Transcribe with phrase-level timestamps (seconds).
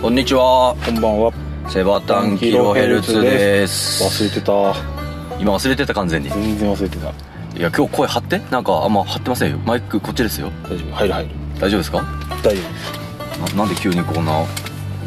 [0.00, 0.76] こんにちは。
[0.84, 1.32] こんばんは。
[1.68, 4.04] セバタンキロヘルツです。
[4.04, 4.52] 忘れてた。
[5.40, 6.28] 今忘れてた完全に。
[6.28, 7.06] い全然忘れてた。
[7.60, 8.38] や今日声張って？
[8.50, 9.58] なんかあんま張ってませんよ。
[9.66, 10.50] マイクこっちですよ。
[10.64, 10.94] 大丈夫。
[10.94, 11.30] 入る入る。
[11.60, 12.04] 大丈夫ですか？
[12.42, 12.62] 大丈
[13.56, 14.44] ななんで急にこんな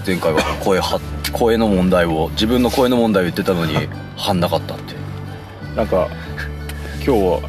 [0.06, 1.00] 前回は声は
[1.32, 3.76] 声の問題を自分の声の問題を言ってたのに
[4.18, 4.94] 張んなかったって。
[5.74, 6.08] 夫なんか
[7.06, 7.40] 今日は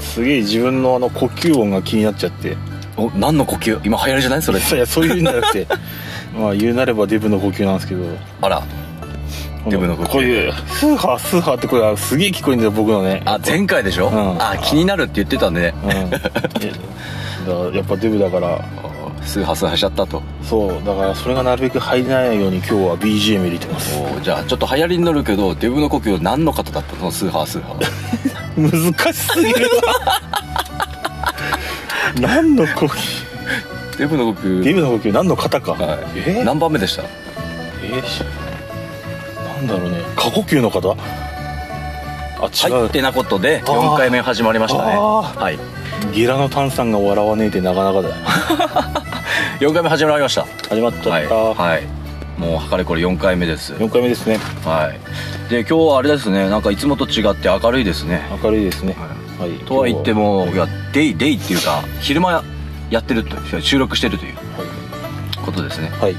[0.00, 2.56] すげえ自分のあの呼吸音が気になっちゃって。
[2.96, 3.80] お何の呼吸？
[3.84, 4.42] 今流行りじゃない？
[4.42, 4.60] それ。
[4.60, 5.66] いやそういうんじゃなくて
[6.34, 8.04] まあ言うなればデブの呼吸なんですけど。
[8.40, 8.62] あら。
[9.68, 10.08] デブの呼吸。
[10.08, 13.22] こういうスーハースーハーって声がすげえ聞こえるんだよ僕のね。
[13.24, 14.42] あ前回でしょ、うん。
[14.42, 15.74] あ気になるって言ってたね。
[15.84, 15.90] うん。
[15.90, 16.18] いやだか
[17.70, 18.64] らやっぱデブだから。
[19.24, 20.20] スーハースーハーしちゃったと。
[20.42, 23.96] そうだからそれがなるべく入らないように今日は BGM 入れてます。
[24.00, 27.10] おじゃあちょっと流行りに乗るけどデブの呼吸何の方だったの？
[27.10, 27.82] スーハースーハー
[28.94, 29.94] 難しすぎるわ。
[32.20, 33.21] 何の呼吸？
[34.02, 35.98] デブの呼吸デブの呼吸何の方か、はい。
[36.26, 36.42] え？
[36.44, 37.04] 何番目でした？
[37.04, 39.98] えーしなんだろうね。
[40.16, 40.96] 過呼吸の方？
[42.40, 44.94] あ違う、はいってなことであー4回目始まりましたね。
[44.96, 45.58] あはい。
[46.12, 48.14] ゲラの炭酸が笑わねえってなかなかだよ。
[49.62, 50.46] 4回目始まりました。
[50.68, 51.82] 始まっちゃった、はい、はい、
[52.40, 53.74] もうかれこれ4回目です。
[53.74, 54.40] 4回目ですね。
[54.64, 54.98] はい。
[55.48, 56.50] で今日はあれですね。
[56.50, 58.20] なんかいつもと違って明るいですね。
[58.42, 58.96] 明るいですね。
[59.38, 59.50] はい。
[59.64, 62.42] とは言っても、もいやデイデイっていうか昼間
[62.92, 64.34] やってるという収録してるという
[65.44, 65.88] ことですね。
[65.88, 66.16] はい、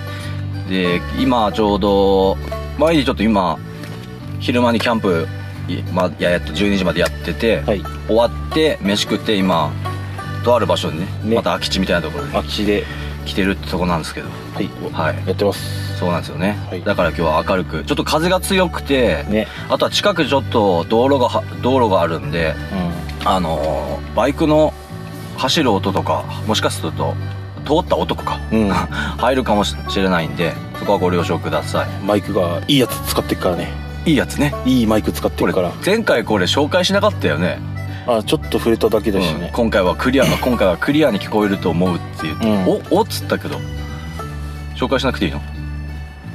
[0.69, 2.37] で今ちょうど
[2.77, 3.57] 前にちょっと今
[4.39, 5.27] 昼間にキャンプ
[5.67, 9.71] いまあややっと12時までやってて、はい、終わって飯食って今
[10.43, 11.35] とある場所にねね。
[11.35, 12.83] また空き地みたいなところに空き地で。
[13.25, 14.29] 来てるってとこなんですけど。
[14.53, 15.27] はい、はい。
[15.27, 15.97] やってます。
[15.97, 16.83] そうなんですよね、はい。
[16.83, 19.47] だから今日は明るくちょっと風が強くて、ね。
[19.69, 22.55] あとは近くちょっと道路がは道路があるんで
[23.23, 24.73] うあのーバイクの
[25.43, 27.15] 走る音とかもしかすると
[27.65, 28.69] 通った音とかん、うん、
[29.19, 33.71] 入るかもしれないんでそこはご了承くださマイクがいいやつ使ってっからね。
[34.05, 34.53] いいいやつね。
[34.65, 37.59] いいマイク使ってこれるから前回これ紹介しなかったよね。
[38.07, 42.67] あちょっと触れただけだしうんね、今回はクリア 今回はクリアに聞こえると思うって言って、うん。
[42.67, 43.59] おおっつったけど
[44.75, 45.41] 紹介しなくていいの？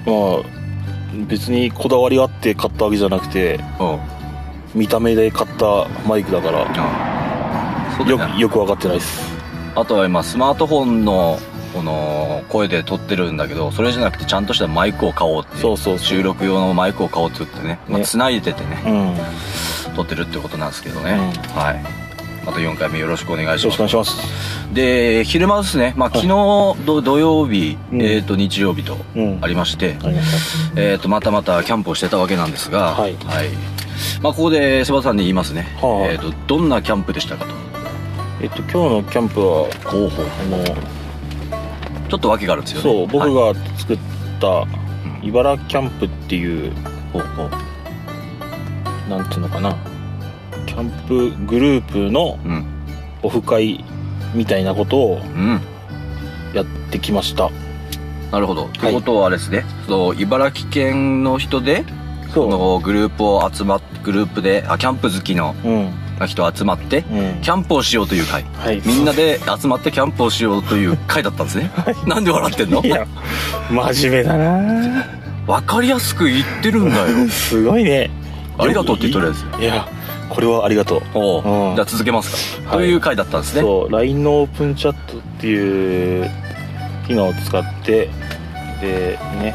[0.07, 0.43] まあ
[1.27, 3.99] 別にこだわりあって買ったわけじゃなくてうん。
[4.75, 6.63] 見た目で買ったマイクだから。
[6.63, 7.18] あ
[7.99, 8.35] そうだよ。
[8.35, 9.21] よよく分かってないです。
[9.75, 11.39] あとは今スマートフォンの
[11.73, 17.79] この声で撮ってるんだけどそれじゃなくてちゃんとしたマイクを買おうっていうそうそう収録用のマイクを買おうって言ってね。
[17.89, 19.17] まあ、ね繋いでてねうん。
[19.17, 19.25] よ
[19.95, 21.61] 撮ってるってことなんですけどね、うん。
[21.61, 21.85] はい。
[22.45, 24.75] また4回目よろしくお願いしろます。
[24.75, 25.93] で昼間ですね。
[25.97, 28.03] まあ昨日土土曜日、うん。
[28.03, 29.39] えっ、と日曜日とうん。
[29.43, 33.15] ありまして、ありましえっ、とまたまたキャンプをしてたわけなんですがはい。
[34.23, 37.53] まあここでセバさんに言いますね、はあえっ、とどんなキャンプでしたかと。
[37.53, 37.68] た
[38.41, 39.47] えっと今日のキャンプは
[39.85, 40.65] ほうほうあの
[42.09, 42.83] ちょっと訳があるんですよね。
[42.83, 43.55] そう僕はい。
[43.55, 43.99] が作っ
[44.41, 44.67] た
[45.23, 46.73] 茨城キャンプっていう
[47.13, 47.51] ほうほう。
[49.11, 49.77] なんていうのかな。
[50.67, 52.65] キャンプグループのうん。
[53.23, 53.85] オフ会
[54.33, 55.61] みたいなことをうん。
[56.55, 57.51] やってきました。
[58.31, 58.69] なるほど。
[58.69, 58.91] とい。
[58.91, 61.85] うことはあれですね、そう茨城県の人で、
[62.33, 65.91] そこのグループを集まっグループで、あ、キャンプ好きのうん
[66.27, 68.45] 人集まって、うんキャンプをしようという会。
[68.55, 71.71] はいみんなで集まってキャンプをしようという 会だったんですね。
[72.07, 72.83] なんで笑ってんの？
[72.83, 73.07] いや
[73.71, 75.07] 真面目だな
[75.47, 77.29] わかりやすく言ってるんだよ。
[77.31, 78.11] すごいね
[78.59, 79.63] ありがとうって言っとるやつ。
[79.63, 79.87] いや
[80.29, 82.71] これはありがとうおううんじゃあ続けますか。
[82.77, 83.63] はいという会だったんですね。
[83.63, 86.31] そう LINE のオープンチャットっていう
[87.07, 88.11] 機能を使って
[88.83, 89.55] でね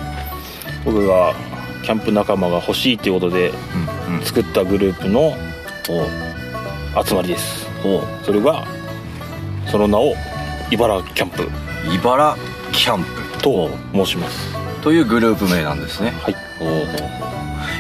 [0.85, 1.33] 僕が
[1.83, 3.51] キャンプ仲間が欲しいっていうことで
[4.09, 4.23] うんうん。
[4.23, 5.19] 作ったグループの
[5.89, 6.07] おう
[7.05, 7.67] 集まりです。
[8.23, 8.65] それが
[9.69, 10.13] その名を
[10.71, 11.49] 茨城キャンプ。
[11.95, 12.37] 茨
[12.71, 13.07] キャンプ
[13.41, 14.53] と申します。
[14.81, 16.11] というグループ名なんですね。
[16.11, 16.35] はい。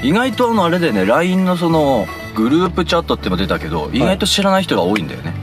[0.03, 5.33] 意外とあのあれでね LINE のそのグループチャットっても出たけど意外と知らない人が多いんだよね、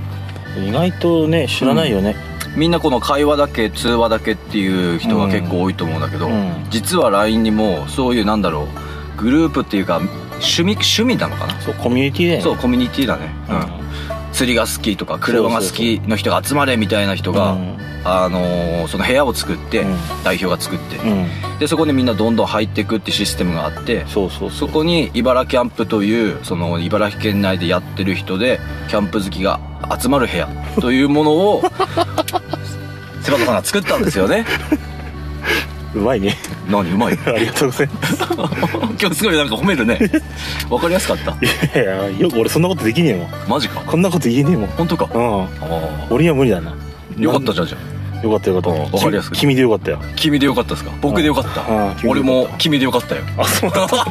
[0.58, 2.16] 意外とね知らないよね。
[2.56, 6.66] みんなこの会話だけ通話だけっていう人が結構多いと思うんだけど、うん。
[6.68, 8.66] 実は LINE にもそういうなんだろ
[9.18, 10.00] うグループっていうか
[10.40, 12.42] 趣味趣味なのかな、そうコミュニティだよね。
[12.44, 13.56] そうコミュニティだね、うん。
[13.56, 13.64] うん。
[14.32, 17.76] 釣りが好きとか車が好きの人が集まれみたいな人が、うん。
[18.02, 19.96] あのーその部屋を作って、うん。
[20.24, 21.58] 代表が作って、うん。
[21.58, 28.58] でそこでみんなどんどん入っていくってシステムがあってそうそうそそうこに茨城キャンプというその茨城県内でやってる人で
[28.88, 29.60] キャンプ好きが
[30.00, 30.48] 集まる部屋
[30.80, 31.62] というものを
[33.20, 34.46] セバタさんが作ったんですよね。
[35.94, 36.36] うまいね。
[36.70, 38.16] 何うまい ありがとうございます
[39.00, 39.98] 今日すごいなんか褒めるね。
[40.68, 41.30] わかりやすかった。
[41.32, 41.36] い
[41.74, 43.28] やいやよく俺そんなことできねえもん。
[43.48, 43.80] マジか。
[43.80, 44.66] こんなこと言えねえもん。
[44.70, 45.08] 本当か？
[45.14, 45.42] うん。
[45.44, 46.74] ああ俺には無理だな。
[47.18, 47.78] よかったじゃんじゃ
[48.22, 49.34] よかったよかったうんわかりやすく。
[49.36, 49.98] き君でよかったよ。
[50.14, 50.90] 君でよかったですか？
[51.00, 51.62] 僕でよかった。
[51.62, 51.66] うん。
[51.66, 52.08] 君でよかった。
[52.08, 53.22] 俺も君でよかったよ。
[53.38, 53.70] あそう。
[53.70, 54.06] なんだ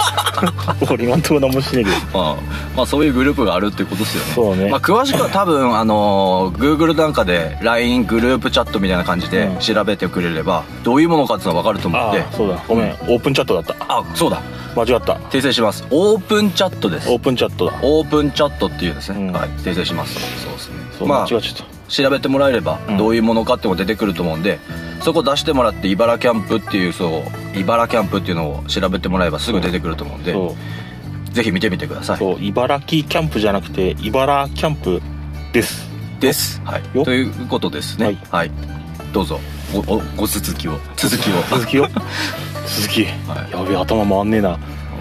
[0.91, 1.97] 俺今んとこ何もしないけど。
[2.19, 2.35] まあ、
[2.75, 4.31] まあそういうグループがあるってことですよね。
[4.33, 4.69] そうね。
[4.71, 9.57] まあ、詳しくは 多分あの Google なんかで LINE グループチャットみたいな感じでうん。
[9.59, 12.57] 調べてくれればどういうものかっていうのは分かると思うんでああそうだ。
[12.67, 12.91] ごめん。
[13.07, 13.75] オープンチャットだった。
[13.87, 14.41] あそうだ
[14.75, 15.13] 間違った。
[15.29, 15.85] 訂正します。
[15.91, 17.09] オープンチャットです。
[17.09, 17.79] オープンチャットだ。
[17.81, 19.33] オープンチャットっていうですね、うん。
[19.33, 19.49] はい。
[19.49, 20.13] 訂正します。
[20.43, 20.75] そうですね。
[20.97, 22.97] そう、まあ間違っちゃっ調べてもらえればうん。
[22.97, 24.59] どういうものかっていうのが出てくると思うんで、
[25.01, 27.23] そこ出してもらって茨キャンプっていうそ
[27.55, 30.35] う茨キャンプっていうのを調べてもらえばすぐ出てくると思うんで
[31.33, 32.17] ぜひ見てみてください。
[32.17, 35.01] そう茨城キャンプじゃなくて茨キャンプ
[35.53, 35.87] です。
[36.19, 36.61] です。
[36.65, 36.83] はい。
[36.93, 37.05] よ。
[37.05, 38.17] ということですね。
[38.29, 38.47] ははい。
[38.47, 38.51] い、
[39.13, 39.39] どうぞ。
[39.73, 40.79] ごごご続きを。
[40.97, 41.33] 続きを。
[41.49, 41.87] 続きよ
[42.77, 43.51] 続き、はい。
[43.51, 44.57] やべえ頭回んねえな。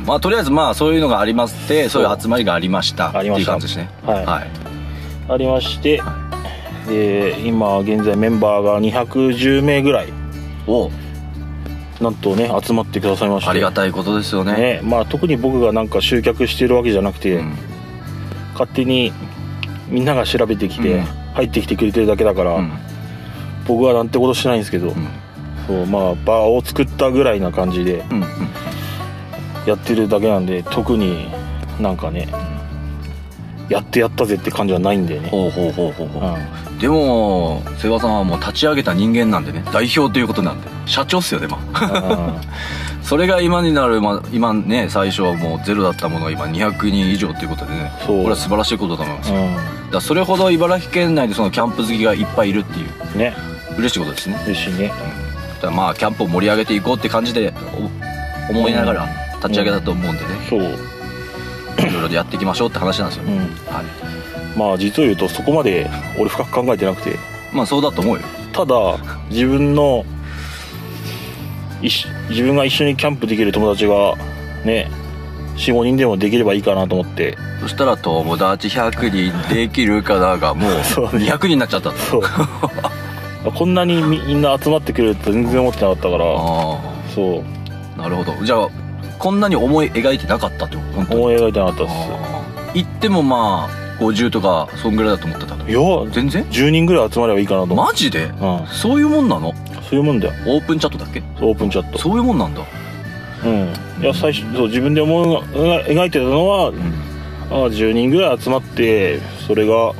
[0.06, 2.02] まあとりあえずまあそういうのがありましてそう。
[2.02, 3.08] いう集まりがありました。
[3.08, 3.52] っていうありました。
[3.52, 3.90] 感じですね。
[4.04, 4.24] はい。
[4.24, 4.50] はい、
[5.28, 6.02] ありまして
[6.88, 10.12] で今現在メンバーが210名ぐらい。
[10.66, 10.90] お。
[12.00, 13.50] なんとね集まってくださいまして。
[13.50, 14.52] ありがたいことですよね。
[14.52, 14.80] ね。
[14.82, 17.54] まあ特に僕がなんか集客してるわけじゃなくて、うん。
[18.52, 19.12] 勝手に
[19.88, 21.04] みんなが調べてきて、うん。
[21.34, 22.72] 入ってきてくれてるだけだから、うん。
[23.66, 25.08] 僕はなんてことしてないんですけど、うん
[25.68, 28.24] そうまあ場を作ったぐらいな感じでうん
[29.66, 31.28] やってるだけなんで特に
[31.78, 32.26] なんかね
[33.68, 36.70] やってやったぜって感じはないんだよね、ほうほうほうほうほう。
[36.70, 39.62] うん、でも瀬場さんはもう立ち上げた人間なんでね。
[39.72, 40.68] 代表ということなんで。
[40.86, 42.40] 社長っすよねまあ
[43.02, 47.92] それが今になる、まあ、今ね最初はもうゼロだったものが今200人以上ということでね。
[48.06, 48.22] そう。
[48.22, 49.36] これは素晴らしいことだと思いますよ。
[49.36, 49.62] うだか
[49.92, 53.16] らそれほど茨城県内でそのキャンプ好きがいっぱいいるっていう。
[53.16, 53.34] んね。
[53.76, 54.42] 嬉しいことですね。
[54.46, 54.92] 嬉しいね
[55.66, 57.52] だまあキャンプを盛り上げていこうって感じで
[58.48, 63.40] お思いながら立ち上げたと思うんでね、そう、いろいろやっていきましょうって話なんですよね、うん、
[63.72, 64.58] はい。
[64.58, 65.88] まあ実を言うとそこまで
[66.18, 67.16] 俺深く考えてなくて。
[67.52, 68.22] まあそうだと思うよ。
[68.52, 68.74] ただ
[69.30, 70.04] 自分の
[71.80, 74.16] 自分が一緒にキャンプできる友達が
[74.64, 74.90] ね
[75.56, 77.36] 45人でもできればいいかなと思って。
[77.60, 81.30] そしたら友達100人できるかながもう そうね。
[81.30, 82.22] 200人になっちゃったんだそう
[83.44, 86.80] こんなにみんな集まってくれると全然思ってなかったからあ
[87.14, 87.44] そう。
[87.96, 88.44] あなるほど。
[88.44, 88.68] じゃあ
[89.18, 91.20] こんなに思い描いてなかったってこと本当に？
[91.20, 92.78] 思い描いてなかったっあー。
[92.78, 97.74] 行ってもまあ50とかそんぐらいだと思ってたいや全然？10人ぐらい集まればいいかなと。
[97.74, 98.24] 思マジで？
[98.24, 98.66] うん。
[98.66, 99.54] そういうもんなの？
[99.88, 100.34] そういうもんだよ。
[100.46, 101.22] オープンチャットだっけ？
[101.40, 101.98] オープンチャット。
[101.98, 102.62] そういうもんなんだ。
[103.44, 104.02] うん。
[104.02, 105.36] いや最初そう自分で思い
[105.86, 106.76] 描いてたのは、うん。
[107.50, 109.94] あ10人ぐらい集まってそれが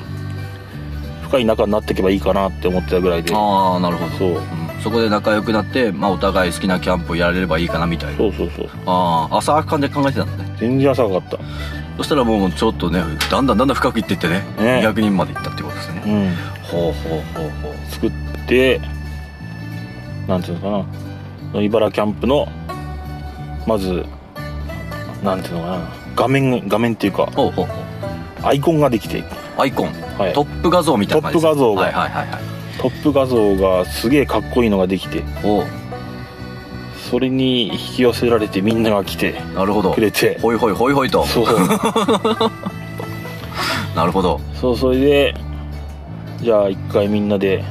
[1.29, 3.35] 深い仲になっていけばいいかなって思ってたぐらいで。
[3.35, 4.17] ああなるほど。
[4.17, 4.31] そう。
[4.31, 4.83] うん。
[4.83, 8.17] そこで仲良くなって、まあ、お互い好きなキャンプをやれればいいかなみたいな。
[8.17, 8.69] そうそうそう。
[8.87, 10.57] ああ浅はか感じで考えてたんだね。
[10.59, 11.39] 全然浅かった。
[11.99, 14.81] そしたらもうちょっとねだんだんだんだん深くいってってねね。
[14.85, 16.03] 200人までいったってことですね。
[16.07, 16.35] うん。
[16.63, 17.91] ほうほうほうほう。
[17.91, 18.13] 作っ
[18.47, 18.81] て
[20.27, 20.89] なんていうのか
[21.53, 21.61] な。
[21.61, 22.49] 茨キャンプの
[23.67, 24.07] まず
[25.23, 25.89] なんていうのかな。
[26.15, 28.47] 画面画面っていうかほうほうほう。
[28.47, 29.25] アイコンができて、
[29.59, 31.43] アイコン、はい、トップ画像みたいな感じ。
[31.43, 31.83] トップ画像が。
[31.83, 32.43] はいはいはいはい。
[32.81, 35.25] トップ画像がすげえかっこいいのができて。
[37.11, 39.33] それに引き寄せられてみんなが来て。
[39.55, 39.93] なるほど。
[39.93, 40.39] くれて。
[40.41, 41.27] ほいほいほいほいと。
[41.27, 41.47] そう。
[43.97, 44.41] なるほど。
[44.55, 45.35] そうそれで
[46.41, 47.65] じゃあ一回みんなで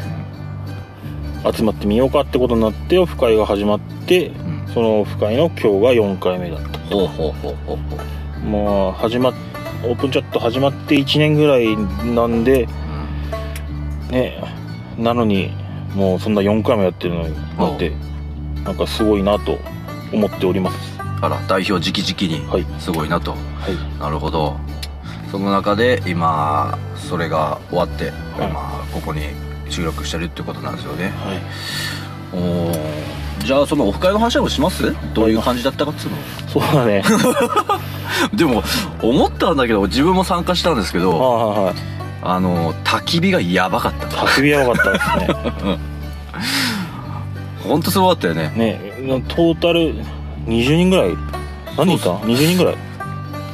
[1.56, 4.74] 集まってみようかってことになってオフ会が始まってうん。
[4.74, 6.80] そのオフ会の今日が4回目だった。
[6.94, 7.98] ほうほうほうほうほ
[8.44, 8.46] う。
[8.46, 9.34] もう始まっ
[9.84, 11.76] オープンチャット始まって1年ぐらい
[12.14, 12.68] なんで
[14.10, 14.42] ね
[14.98, 15.52] なのに
[15.96, 17.92] もうそんな4回もやってるのになって
[18.64, 19.58] なんかすごいなと
[20.12, 20.98] 思っております。
[21.22, 22.82] あら代表直々にはい。
[22.82, 23.38] すごいなと、は
[23.70, 24.00] い。
[24.00, 24.58] なるほど。
[25.32, 28.52] その中で今それが終わって、はい。
[28.52, 29.22] まあ、ここに
[29.70, 31.10] 収録してるってことなんですよね。
[31.10, 31.42] はい。
[32.34, 34.94] おーじゃあそのオフ会の話もします？
[35.14, 36.18] どういう感じだったかっつうの？
[36.50, 37.02] そうだね。
[38.36, 38.62] でも
[39.02, 41.76] 思ったんだけど自分も参加したんですけはいどはいはい。
[42.24, 44.08] あの焚き火がやばかった。
[44.08, 45.80] 焚き火やばかったですね。
[47.64, 48.52] 本当すごかったよね。
[48.58, 48.82] ね
[49.30, 49.96] トータル
[50.46, 51.16] 20人ぐらい？
[51.78, 52.76] 何人いた？20人ぐらい？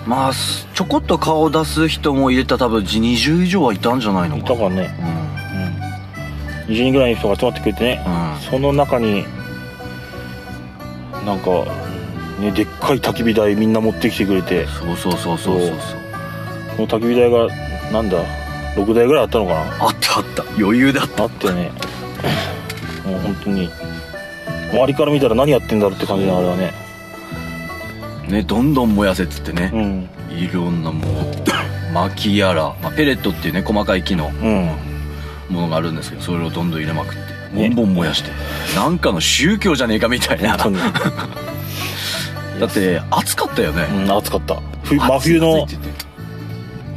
[0.08, 4.96] まあすちょこっと顔出す人も入れたら多分20以上はいたんじゃないのいかたからね。
[6.68, 6.74] うん。
[6.74, 8.04] 20人ぐらいの人が集まってくれてね。
[8.08, 9.24] うん、うん、その中に
[11.26, 11.50] なんか
[12.40, 14.66] ねでっかい焚き火台みんな持ってきてくれて。
[14.68, 15.68] そうそうそうそうそう。
[15.68, 15.78] そう。
[16.76, 17.48] その焚き火台が
[17.92, 18.24] なんだ
[18.76, 19.86] 6台ぐらいあったのかな？
[19.86, 20.44] あったあった。
[20.58, 21.24] 余裕だった。
[21.24, 21.72] あってね。
[23.06, 23.70] もう本当に
[24.72, 26.74] 周りから見たら何やってんだろうって感じなあれはね。
[28.28, 29.72] ねどんどん燃やせっつってね。
[29.74, 30.10] うん。
[30.36, 31.34] いろんなもう
[31.94, 34.70] 薪やら、まあ、ペレットっていうね細かい木のうん。
[35.50, 38.32] ものがあるんですけどそれをどんどん入れまくってボンボン燃やして、
[38.76, 40.58] なんかの宗教じゃねえかみたいな。
[42.60, 44.58] だって暑かったよね、うん暑かった。
[44.84, 45.68] ふ真冬の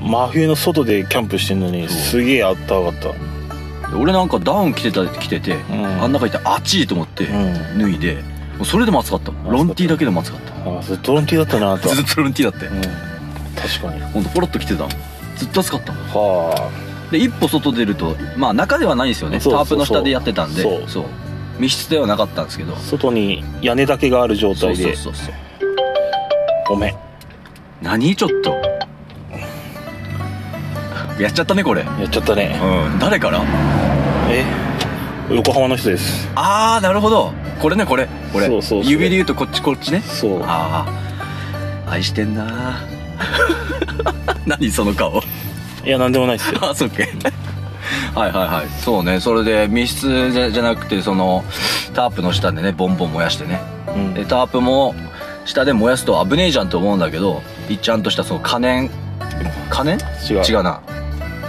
[0.00, 2.94] 真冬の外でキャンプしてんのにすげえあったかかっ
[3.94, 6.02] 俺なんかダウン着てた着てて、ん。
[6.02, 7.78] あん中いて暑いと思ってたうん。
[7.78, 8.14] 脱いで、
[8.58, 9.32] もうそれでも暑かった。
[9.48, 10.78] ロンティーだけでも暑かった。
[10.78, 12.66] あそれトロンティーだったなと ずっとロンティーだって。
[12.66, 12.80] うん。
[12.80, 14.00] 確かに。
[14.12, 14.86] ほんとポロッと着てた
[15.36, 16.70] ずっと暑かったは
[17.10, 19.38] で一歩外出るとまあ中ではないんですよね。
[19.38, 20.62] タープの下でやってたんで。
[20.62, 20.88] そう。
[20.88, 21.04] そう。
[21.58, 22.74] 密室ではなかったんですけど。
[22.74, 24.96] あ外に屋根だけがある状態で。
[24.96, 25.34] そうそうそう
[26.68, 26.94] ごめん。
[27.80, 28.54] 何ちょっと。
[31.22, 31.82] やっちゃったねこれ。
[31.82, 32.60] やっちゃったね。
[32.92, 32.98] うん。
[32.98, 33.42] 誰から？
[34.28, 34.44] え？
[35.30, 36.28] 横浜の人です。
[36.34, 37.32] ああなるほど。
[37.60, 38.08] これねこれ。
[38.32, 38.48] これ。
[38.48, 40.00] そうそう指で言うとこっちこっちね。
[40.02, 40.42] そう。
[40.42, 40.84] あ
[41.86, 42.80] あ愛してんな
[44.44, 45.22] 何その顔
[45.86, 46.58] いやなんでもないっすよ。
[46.68, 47.04] あそっけ。
[48.14, 48.82] はいはいはい。
[48.82, 49.20] そうね。
[49.20, 51.44] それで密室じゃじゃなくてその
[51.94, 53.60] タープの下でねボンボン燃やしてね。
[53.94, 54.14] うん。
[54.14, 54.96] でタープも
[55.44, 58.90] 下で燃やすと危ねえじゃんと思うんだけどいちゃんとしたその可燃
[59.70, 59.96] 可燃？
[60.28, 60.42] 違う。
[60.42, 60.80] 違うな。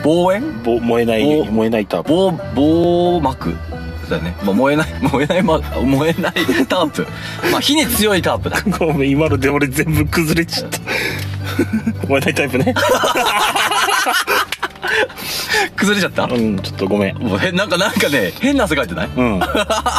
[0.04, 2.10] 防煙ぼ燃えないぼ燃えないタープ。
[2.10, 3.56] 防防膜？
[4.08, 6.34] だよね、まあ、燃えない燃えない、ま、燃えない
[6.68, 7.06] タープ。
[7.52, 8.62] まあ火に強いタープだ。
[8.78, 10.80] ごめん今ので俺全部崩れちゃった。
[12.08, 12.74] 燃えないタイプね
[15.76, 16.24] 崩れちゃった？
[16.26, 17.18] うんちょっとごめん。
[17.18, 19.10] もうへなんかなんかね変な汗かいてない？
[19.16, 19.36] うん。
[19.36, 19.42] うん。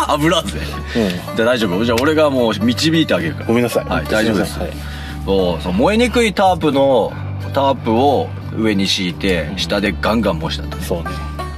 [0.09, 1.85] 油汗じゃあ大丈夫？
[1.85, 3.47] じゃあ俺がもう導いてあげるから。
[3.47, 3.85] ごめんなさい。
[3.85, 4.59] はい大丈夫です。
[4.59, 4.71] はい。
[5.25, 7.13] そうそう燃えにくいタープの
[7.53, 10.79] タープを上に敷いて下でガンガン燃したと。
[10.83, 11.11] そうね。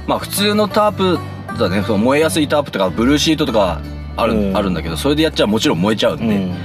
[0.07, 1.19] まあ普通のタープ
[1.57, 1.83] だね。
[1.85, 3.81] その燃えやすいタープとかブルーシートとか
[4.17, 4.57] ある,、うん。
[4.57, 6.55] あるんだけどそれでやっちゃもちろん燃えちゃうんで、うん。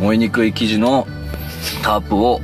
[0.00, 1.06] 燃えにくい生地の
[1.82, 2.40] タープを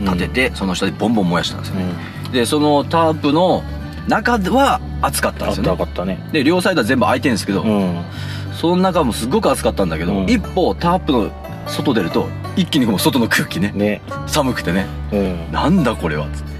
[0.00, 1.84] 立てて、その下でボンボン燃やしたんですよね、
[2.32, 3.62] でそのタープの
[4.08, 5.76] 中は暑かったんですよね。
[5.76, 6.28] かったね。
[6.32, 8.04] で両サイドは全部開いてるんですけど、うん。
[8.52, 10.30] その中もすっごく暑かったんだけど、うん。
[10.30, 11.30] 一歩タープの
[11.66, 14.00] 外出ると一気にもう外の空気ねね。
[14.26, 14.86] 寒くてね。
[15.12, 15.52] うん。
[15.52, 16.56] なんだこれはつって。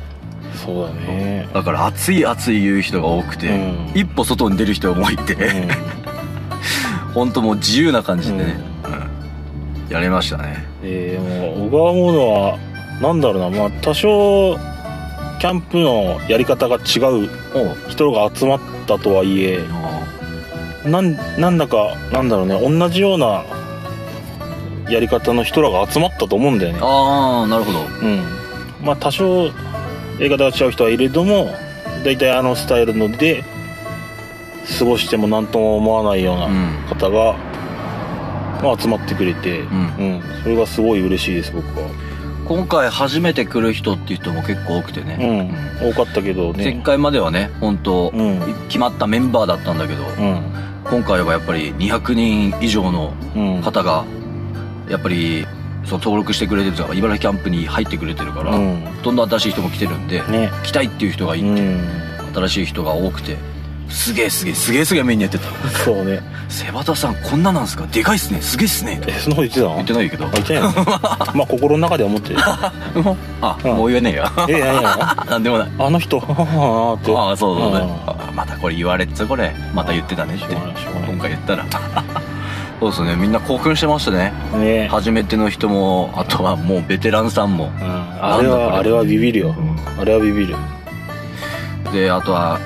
[0.56, 1.48] そうだね。
[1.52, 3.92] だから暑い暑い言う人が多くて、うん。
[3.94, 5.38] 一歩外に出る人もいて、う
[7.14, 8.60] 本当もう自由な感じでね、
[9.88, 9.94] うん。
[9.94, 10.44] やれましたね。
[10.44, 12.58] んえー、もう小川モードは
[13.00, 13.50] なんだろうな。
[13.50, 14.58] まあ多少
[15.40, 16.78] キャンプのやり方が違
[17.24, 17.28] う
[17.88, 19.60] 人が集まったとはいえ
[20.84, 23.44] なんなんだかなんだろうね同じような
[24.88, 26.78] やり方の人らが集まったと思うんだよね。
[26.80, 27.80] ああなるほど。
[27.80, 28.22] うん。
[28.84, 29.52] まあ多少や
[30.20, 31.50] り方が違う人はいれども
[32.04, 33.42] 大体あのスタイルので
[34.78, 36.50] 過ごしても何とも思わないよううなん。
[36.88, 37.34] 方が、
[38.62, 39.62] まあ、集まってくれて、ん。
[39.64, 40.22] うん。
[40.44, 41.88] それがすごい嬉しいです僕は
[42.48, 48.40] 今回初めて来る人っていう人も結構多くてうね、ん、多かったけど前ね回まではね本当、うん。
[48.68, 50.42] 決まったメンバーだったんだけど、うん。
[50.84, 53.62] 今回はやっぱり200人以上のうん。
[53.62, 54.04] 方が
[54.88, 55.46] やっぱり
[55.84, 58.80] その登録してくれてるとか茨城キャンプに入ってくれてるから、うん。
[58.80, 60.50] ほとんど新しい人も来てるんで、ね。
[60.62, 61.80] 来たいっていう人がいて、うん。
[62.34, 63.36] 新しい人が多くて
[63.88, 65.44] すげえすげえすげえすげえ目にやってた。
[65.84, 67.86] そうね「瀬端さんこんななんすか？
[67.86, 68.40] でかいっすね。
[68.42, 69.74] すげえっすね」えそんなこと言ってたの？
[69.76, 70.26] 言ってないけど。
[70.26, 70.70] あ言ってないの
[71.34, 72.36] まあ心の中で思ってる。
[73.42, 75.16] あ、うんもう言えねえやえいやいや。
[75.30, 75.68] なんでもない。
[75.78, 76.18] あの人。
[76.20, 77.16] ははははって。
[77.16, 77.86] ああそうそうね
[78.34, 79.54] またこれ言われっつこれ。
[79.74, 80.54] また言ってたねって。
[80.54, 81.64] 今回言ったら。
[82.78, 83.16] そうですね。
[83.16, 84.32] みんな興奮してましたね。
[84.54, 84.88] ね。
[84.90, 87.70] 初めての人もあとはもうベテランさんも。
[87.80, 87.88] うん。
[88.20, 89.54] あれはあれはビビるよ。
[90.00, 90.56] あれはビビる。
[91.92, 92.58] であとは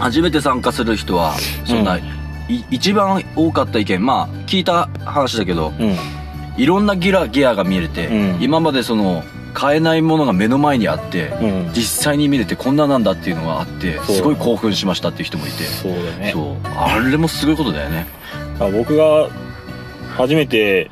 [0.00, 2.02] 初めて参加する人はそんな、うん。
[2.48, 5.96] い一番多かった意見まあ聞いた話だけどうん。
[6.56, 8.42] いろんなギラギアが見れて、うん。
[8.42, 9.22] 今までその
[9.54, 11.72] 買えないものが目の前にあって、うん。
[11.72, 14.16] 実際に見れてこんななんだっていうのがあってそう。
[14.16, 15.64] すごい興奮しましたっていう人もいて。
[15.64, 16.32] そうだね。
[16.32, 16.56] そう。
[16.64, 18.06] あれもすごいことだよね。
[18.58, 19.28] あ僕が
[20.16, 20.90] 初めて、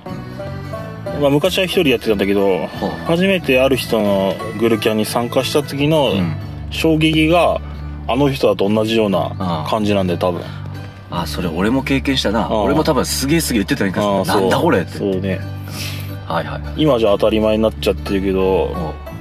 [1.20, 2.66] まあ、昔は一人やってたんだけど
[3.06, 6.36] 初めてある人のグルキャンに参加した時のうん。
[6.70, 7.62] 衝撃が
[8.08, 10.42] あの人だと同じような感じなんで多分。
[11.10, 12.46] あそれ俺も経験したな。
[12.46, 14.98] あ俺も多分すげえすげえ言ってたんああかなんだこれって。
[14.98, 15.40] そうね。
[16.26, 18.64] はいはい今じゃ当たり前になっちゃってるけど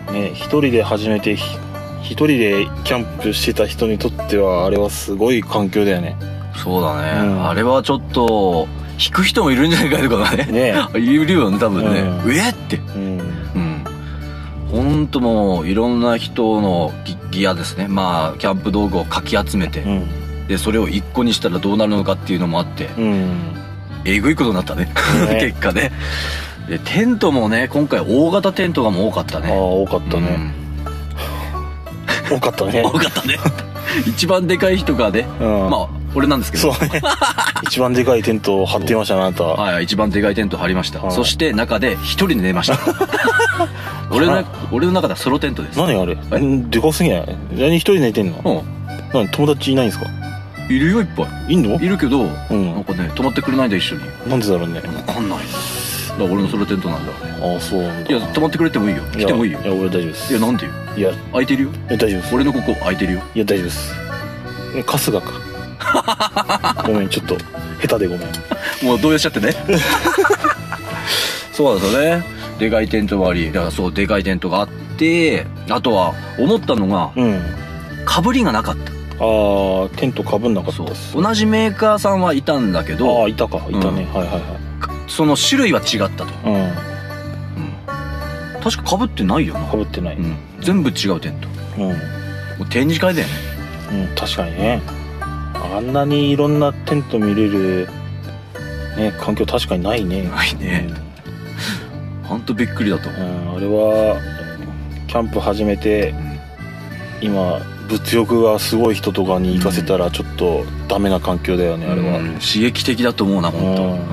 [0.10, 0.12] お。
[0.12, 1.58] ね一人で初めてひ
[2.02, 6.16] 一人でキャンプしてた人にとってはあれはすごい環境だよね。
[6.56, 7.48] そうだね、うん。
[7.48, 8.68] あれはちょっと
[9.00, 10.46] 引く人もいるんじゃないかとかね。
[10.46, 10.74] ね。
[10.96, 12.32] いるよね多分ね、うん。
[12.34, 12.78] えって。
[12.78, 13.20] うん。
[13.56, 13.84] うん。
[14.72, 16.92] 本当もういろんな人の
[17.38, 17.88] ギギアですね。
[17.88, 20.48] まあキャンプ道具をかき集めて、うん。
[20.48, 23.54] でそれを一個にしたらどうなるのかっていうのもあってうん。
[24.06, 24.86] えぐいことになったね。
[24.86, 25.40] ね。
[25.42, 25.92] 結果ね。
[26.68, 30.52] でテントもね今回大型テントがもう多かったああね 多かったね、
[32.30, 32.82] 多かったね。
[32.84, 33.38] うん多かったね。
[34.06, 35.70] 一番でかい人がね、うん。
[35.70, 36.74] まあ俺なんですけど。
[36.74, 37.02] そうね。
[37.64, 39.44] 一番でかいテントを張っていましたねあなた。
[39.44, 42.78] はい一番でかいテント張りました、はいそして中で一人で寝ました
[44.12, 45.78] 俺の俺の中ではソロテントです。
[45.78, 46.16] 何あれ？
[46.70, 47.38] でかすぎない？
[47.52, 48.38] 何一人で寝てんの？
[48.40, 48.44] う
[49.14, 50.06] 何友達いないんですか？
[50.10, 51.54] んいるよいっぱい。
[51.54, 51.76] いんの？
[51.76, 52.74] いるけど、うん。
[52.74, 54.02] なんかね泊まってくれないんだ一緒に。
[54.30, 54.80] なんでだろうね。
[54.82, 55.40] 分かんない。
[55.40, 57.12] だから俺のソロテントなんだ。
[57.12, 57.16] あ
[57.56, 58.10] あそうなんだ。
[58.10, 59.04] いや泊まってくれてもいいよ。
[59.12, 59.60] 来てもいいよ。
[59.62, 60.34] いや俺大丈夫です。
[60.34, 61.12] いやなんでよいや。
[61.12, 61.70] い空いてるよ？
[61.90, 62.36] や大丈夫です。
[62.36, 63.22] 俺のここ空いてるよ？
[63.36, 63.94] いや大丈夫です。
[64.76, 65.22] え春日か。
[66.88, 67.38] ごめんちょっと
[67.82, 68.28] 下手でごめん。
[68.84, 69.54] もう動揺しちゃってね。
[71.54, 72.24] そうなんですよね
[72.60, 77.40] でかいテントがありだからそうでかいテントがあってあとは思ったのがうん。
[78.06, 78.92] かぶりがなかった。
[79.20, 79.26] あ
[79.86, 80.88] あテントかぶんなかったそう。
[80.88, 83.58] です同じメーカーさんはいたんだけああどいたか。
[83.70, 84.42] いたね、はいはいはい。
[85.08, 86.54] その種類は違ったと、うん。
[86.56, 86.72] うん、
[88.62, 91.48] 確かかぶってないよな、かぶってない、うん、全部違うテント。
[91.78, 91.94] うん、も
[92.62, 93.34] う展示会だよね。
[94.10, 94.82] うん、確かにね。
[95.76, 97.88] あんなにいろんなテント見れる
[98.98, 100.24] ね環境確かにないね。
[100.24, 100.88] ないね。
[100.90, 101.07] ほん
[102.46, 104.22] とびっくりだと思う、うん、うん、あれは
[105.08, 106.14] キャンプ始めて
[107.22, 113.92] 今物欲がすごい人とかに行かせたらちょっとダメな環境だよね、あれは、うん刺激的だと思うな本当うん。
[113.92, 114.08] うん。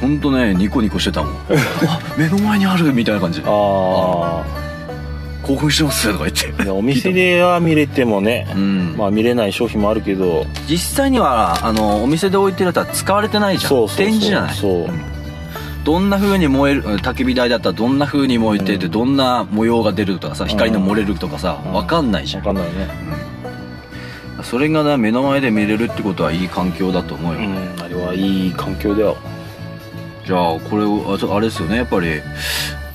[0.00, 1.34] ほんとねニコニコしてたもん。
[1.88, 3.40] あ目の前にあるみたいな感じ。
[3.40, 4.44] であ
[5.42, 6.70] 興奮してますとか言って。
[6.70, 8.94] お店では見れてもね うん。
[8.96, 10.46] まあ見れない商品もあるけど。
[10.68, 13.68] 実際にはあのお店で置いてるやつは使われてないじゃん。
[13.68, 14.06] そうそうそう。
[14.06, 14.54] 展示じゃない。
[14.54, 15.09] そうん
[15.90, 18.92] どんな風に燃えるうん焚き火台だったらどんな風に燃えてて、うん。
[18.92, 21.72] どんな模様が出るとかさ光の漏れるとかさ、うん。
[21.72, 22.88] わかんないじゃん、わかんないね。
[24.38, 24.44] うん。
[24.44, 29.16] それがね目の前で見れるってことはいい環境だと思うよ、うんあれはいい環境だよ。
[30.24, 31.78] じゃあこれをああれですよね。
[31.78, 32.20] やっぱり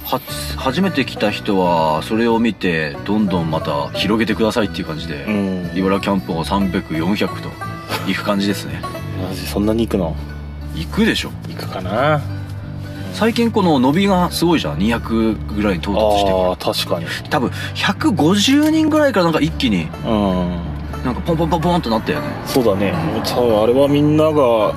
[0.05, 0.21] は
[0.55, 5.31] 初めて来た人はそれを見てどんどんまた広げてくださいっていう感じで、う
[5.75, 5.77] ん。
[5.77, 7.49] 茨キャンプを300400と
[8.07, 8.81] 行く感じですね。
[9.51, 10.15] そんなに行くの？
[10.75, 11.31] 行くでしょ。
[11.49, 12.21] 行くかな
[13.15, 14.77] 最近この伸びがすごいじゃん。
[14.77, 17.05] 200ぐらいに到達してああ確かに。
[17.29, 20.59] 多分150人ぐらいからなんか一気にうん。
[21.05, 22.27] なんかポンポンポンポンとなったよね。
[22.45, 22.93] そうだね。
[23.25, 24.73] 多分あれはみんなが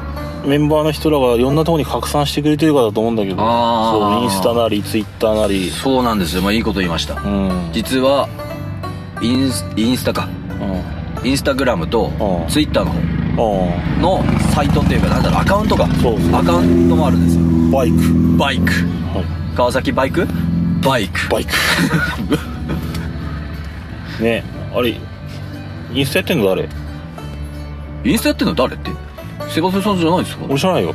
[0.47, 3.37] メンバーの人らがいろんなところに拡散してくれてるからだと思うんだけど。
[3.37, 5.69] そうインスタなりツイッターなり。
[5.71, 6.43] そうなんですよ。
[6.43, 7.21] まあいいこと言いました。
[7.21, 7.71] うん。
[7.73, 8.29] 実は
[9.21, 10.29] インスインスタか。
[11.25, 12.49] インスタグラムとうん。
[12.49, 13.01] ツイッターの方。
[13.01, 14.23] うんの
[14.53, 16.35] サイトっていうかなんだろうアカウントがそうそう。
[16.37, 17.43] アカウントもあるんですよ。
[17.73, 18.37] バイク。
[18.37, 18.65] バイク。
[19.17, 19.23] は
[19.53, 19.57] い。
[19.57, 20.27] 川崎バイク？
[20.83, 21.29] バイク。
[21.31, 21.53] バイク。
[24.23, 24.97] ねあれ
[25.93, 26.69] インスタやってんの誰？
[28.05, 28.91] インスタやってんの誰って？
[29.49, 30.45] セバスさんじゃないですか？
[30.49, 30.95] 俺知らないよ。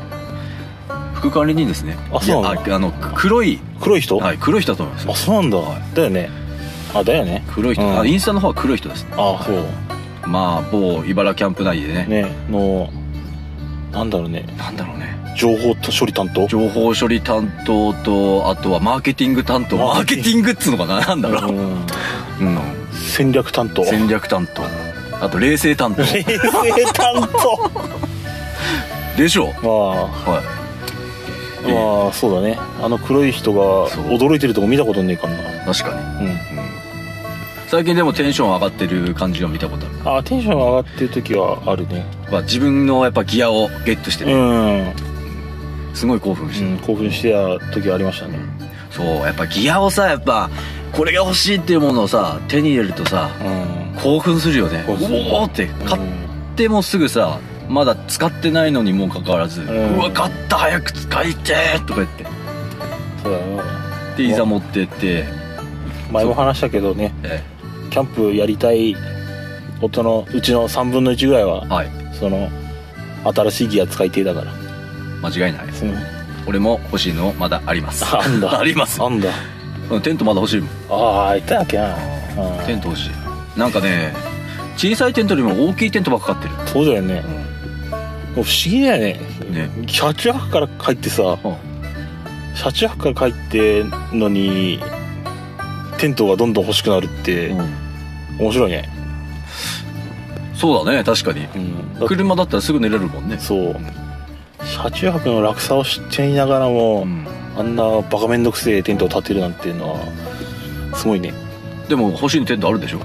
[1.13, 1.95] 副管理人ですね。
[2.11, 3.59] あそうなんだああの黒い。
[3.79, 5.05] 黒い人、はい黒い人だと思います。
[5.05, 5.57] よあそうなんだ、
[5.95, 6.29] だよね。
[6.93, 7.43] あだよね。
[7.53, 7.99] 黒い人、うん。
[7.99, 9.65] あインスタの方は黒い人ですあそう
[10.25, 12.05] まあ某茨キャンプ内でね。
[12.07, 12.89] ねの
[13.91, 14.45] なんだろうね。
[14.57, 15.13] なんだろうね。
[15.35, 16.47] 情報処理担当？
[16.47, 19.77] 情報処理担当とあとはマーケティング担当。
[19.77, 20.99] マーケティングっつうのかな？
[21.01, 21.57] なんだろう、うん。
[22.39, 22.59] うん、
[22.91, 23.83] 戦略担当。
[23.83, 24.63] 戦略担当。
[25.19, 26.01] あと冷静担当。
[26.01, 26.23] 冷静
[26.93, 27.29] 担
[29.17, 29.45] でしょ？
[29.45, 30.41] う当はまあ
[32.03, 32.57] まあそうだね。
[32.81, 35.35] あの黒い人が驚いてるとこ見たことねえかな。
[35.35, 36.52] い確かに、うんうん、
[37.73, 42.05] 最近でもテンション上がってる感じが見たことあるあテンション上がってる時はあるね。
[42.31, 44.95] まあ自分のやっぱギアをゲットしてうね、ん、
[45.95, 46.65] すごい興奮して。
[46.65, 48.37] る、うん、興奮してた時ありましたね。
[48.91, 50.51] そうやっぱギアをさやっぱ
[50.91, 53.99] これが欲しいっていうものをさ手に入れるとさうん。
[54.03, 54.85] 興奮するよね。
[54.87, 56.01] おおって買っ
[56.55, 59.97] てもすぐさまだ使ってないのにもかかわらず、うん。
[59.97, 62.25] わ買った早く使いてーとか言って。
[63.23, 63.63] そうだよ
[64.15, 65.25] でいざ持ってって。
[66.11, 67.11] 前も話したけどね。
[67.23, 67.52] え
[67.93, 68.95] キャンプやりたい
[69.79, 71.91] 音のうちの3分の1ぐらいはえはい。
[72.19, 72.49] その
[73.31, 74.51] 新しいギア使いてえだから。
[75.21, 75.71] 間違いない。
[75.71, 75.93] その
[76.47, 78.03] 俺も欲しいのまだあります。
[78.03, 78.57] あんだ。
[78.59, 78.99] あります。
[78.99, 79.29] あんだ。
[79.91, 80.69] うんテントまだ欲しいもん。
[80.89, 81.89] ああいたっけな。
[81.89, 83.59] うんテント欲しい。
[83.59, 84.15] なんかね
[84.75, 87.21] 小さいテントよりも大きいテントばっかかってる、そうだよね。
[88.35, 89.19] もう不思議だよね。
[89.51, 89.69] ね。
[89.85, 91.55] 車中泊から帰ってさうん。
[92.55, 94.79] 車中泊から帰ってんのに
[95.99, 97.55] テントがどんどん欲しくなるって
[98.39, 98.89] 面白いね。
[100.55, 101.45] そうだね確かに。
[101.55, 101.99] うん。
[101.99, 103.37] だ車だったらすぐ寝れるもんね。
[103.39, 103.75] そう。
[104.65, 107.27] 車中泊の楽さを知っていながらも、うん。
[107.57, 109.99] あんなバカめんどくせえテントを建てるなんていうのは
[110.95, 111.33] すごいね。
[111.87, 112.99] でも欲しいテントあるでしょ？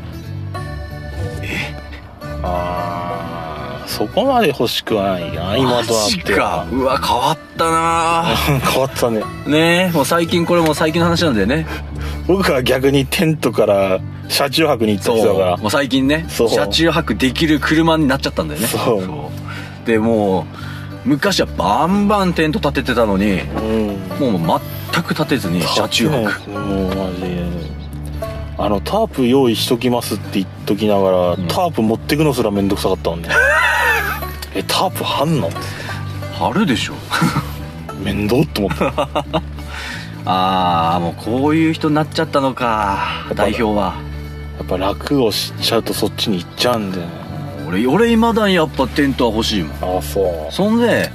[2.43, 6.39] あーそこまで欲しくはないな今となマジっては。
[6.39, 6.67] か。
[6.71, 8.25] うわ変わったな。
[8.73, 9.23] 変わったね。
[9.47, 11.67] ねえもう最近これもう最近の話なんだよね
[12.29, 18.67] 僕は逆にテントから車中泊に行った人だかもう最近ね車中泊できる車になっちゃったんだよね。
[18.67, 19.87] そう。
[19.87, 20.47] でも
[21.05, 23.61] う昔はバンバンテント立ててたのにう
[24.29, 24.37] ん。
[24.37, 24.61] もう
[24.93, 26.51] 全く立てずに車中泊。
[26.51, 27.49] もうマジで。
[28.59, 31.49] あのタープ用意しときますって言っときながら、ん。
[31.49, 33.31] タープ持ってくのすらめんどくさかったもんね。
[34.55, 35.49] えタープ貼んの？
[36.41, 36.95] あるでしょ。
[38.05, 39.09] 面倒って思った
[40.31, 43.97] ああもうこういう人になっちゃったのかぱ代表は。
[44.59, 47.13] やっぱ楽をしちゃうとそっちに行っちゃうんだよね。
[47.67, 49.97] 俺俺いまだにやっぱテントは欲しいもん。
[49.97, 50.53] ああそう。
[50.53, 51.11] そんで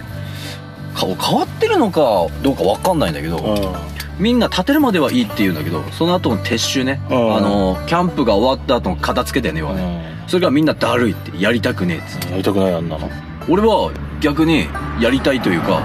[0.96, 2.00] か変わってるのか
[2.42, 4.24] どうか分かんないんだけど、うん。
[4.24, 7.36] みんな立てるまではいいって言うんだけどその後の撤収ね、うん。
[7.36, 9.60] あのキャンプが終わった後の片付けだよね。
[9.60, 12.32] 要はね、それがみんなだるいってやりたくねえっつって。
[12.32, 13.12] やりたくないあんなの。
[13.48, 14.68] 俺は逆に
[15.00, 15.82] やりたいというか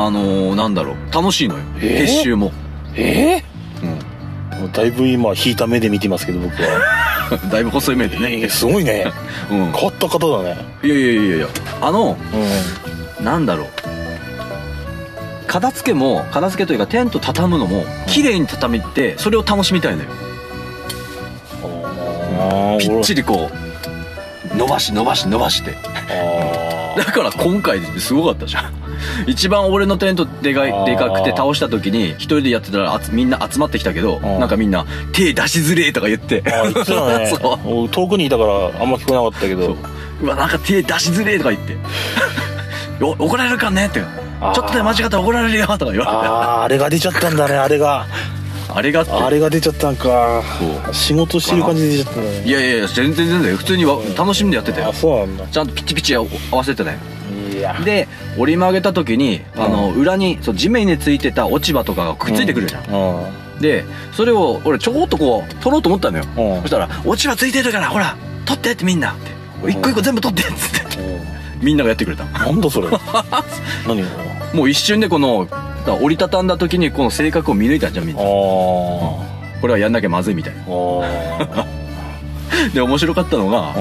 [0.00, 0.96] あのー、なんだろう。
[1.12, 2.04] 楽しいのよ、えー？
[2.04, 2.52] 撤収も、
[2.94, 3.42] え
[3.82, 3.86] う
[4.68, 4.72] ん。
[4.72, 6.68] だいぶ今引いた目で見てますけど僕は。
[7.50, 9.10] だいぶ細い目でね、えすごいね。
[9.50, 10.56] うん、変わった方だね。
[10.84, 11.46] いやいやいやいや。
[11.80, 12.16] あの
[13.20, 13.66] うなんだろう。
[15.48, 20.10] 片付けも片付けというかテント畳むのも綺麗に畳ってそれを楽しみたいのよ。
[20.10, 20.12] ん
[22.76, 23.50] あぴっちりこ
[24.52, 25.76] う伸ばし伸ばし伸ばして。
[26.10, 26.57] あ
[26.98, 28.72] だから今回すごかったじゃん。
[29.28, 34.40] 一番俺のテントでかいでかくて倒した時に一人でやってたらあつみんな集まってきたけどん。
[34.40, 36.42] なんかみんな手出しづれーとか言って。
[36.46, 37.26] あ言ってたね。
[37.40, 37.82] そう。
[37.82, 39.76] 俺遠くにいたからあんま聞こえなかったけど。
[40.22, 40.26] う。
[40.26, 41.76] わなんか手出しづれーとか言って。
[43.00, 44.00] お怒られるかねって。
[44.00, 46.08] ちょっとで間違ったら怒られるよとか言われて。
[46.08, 48.06] あああれが出ちゃったんだねあれが
[48.70, 50.42] あれがあれが出ちゃったんか。
[50.92, 52.42] 仕事してる感じで出ちゃったんだね。
[52.46, 55.46] いやいや全然全然普通にわ楽しんでやってたあよそうなんだ。
[55.46, 56.98] ちゃんとピチピチ合わせてたよ
[57.84, 62.84] で折り曲げた時にあの裏にそう地面についてた落ち葉とかがくっついてくるじゃん、
[63.54, 63.60] うん。
[63.60, 66.62] でそれを俺ちょこっとこう取ろうと思ったのよ、うん。
[66.62, 69.30] そしたら「落ち葉ついてるからほら取ってってみんな」って
[69.70, 70.78] 「一個一個全部取って」っつって。
[71.60, 72.24] みんながやってくれた。
[72.24, 72.86] なんだそれ。
[73.84, 74.06] 何が？
[74.54, 75.48] もう一瞬でこの
[75.88, 78.24] だ折りたたんだ時にこの性格を見抜いたじゃんみんあな
[79.60, 80.64] これはやんなきゃまずいみたいな。
[82.72, 83.74] で面白かったのが、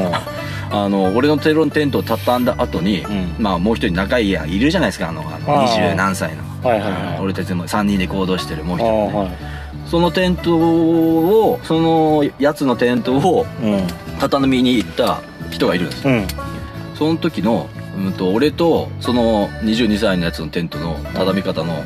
[0.69, 3.35] あの俺のテロンテントを畳んだ後に、うん。
[3.39, 7.19] まあもう一人仲いいやいるじゃないですかあのあの何歳の、はいはいはい。
[7.21, 9.13] 俺たちも3人で行動してるもう一人、ね。
[9.13, 9.29] はい。
[9.85, 13.87] そのテントをそのやつのテントをうん。
[14.19, 16.07] 畳みに行った人がいるんです。
[16.07, 16.27] ようん。
[16.95, 21.83] その時の、うん、と俺とその22歳のやつのテントの畳み方の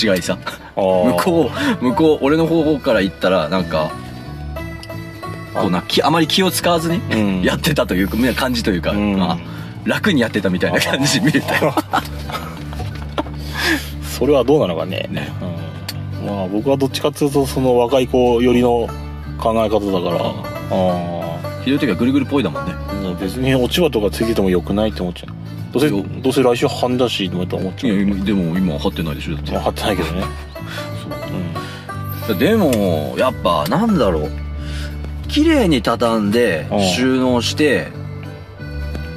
[0.00, 0.38] 違いさ。
[0.76, 3.90] 向向こう向こう俺の方から行ったらなんか
[5.54, 7.42] こうなきあまり気を使わずにうん。
[7.42, 9.16] やってたというかみんな感じというか、うん。
[9.16, 9.38] まあ
[9.84, 11.74] 楽にやってたみたいな感じに見えたよ
[14.18, 15.08] それはどうなのかね。
[15.10, 15.30] ね。
[16.20, 18.88] うん、まあ僕はどっちかっていうとその若い子寄りの
[19.38, 20.34] 考え方だから。
[20.70, 22.72] あひどい時はぐるぐるっぽいだもんね。
[22.72, 29.52] あ別に落ち葉とかついててもよくないって思っちゃうどうせよどうせ来週半だしと思っちゃういや今でも今は張ってないでしょだって。
[29.52, 30.24] まあ貼ってないけどね。
[32.38, 34.30] でもやっぱなんだろう。
[35.28, 37.88] 綺麗に畳んでうん収納して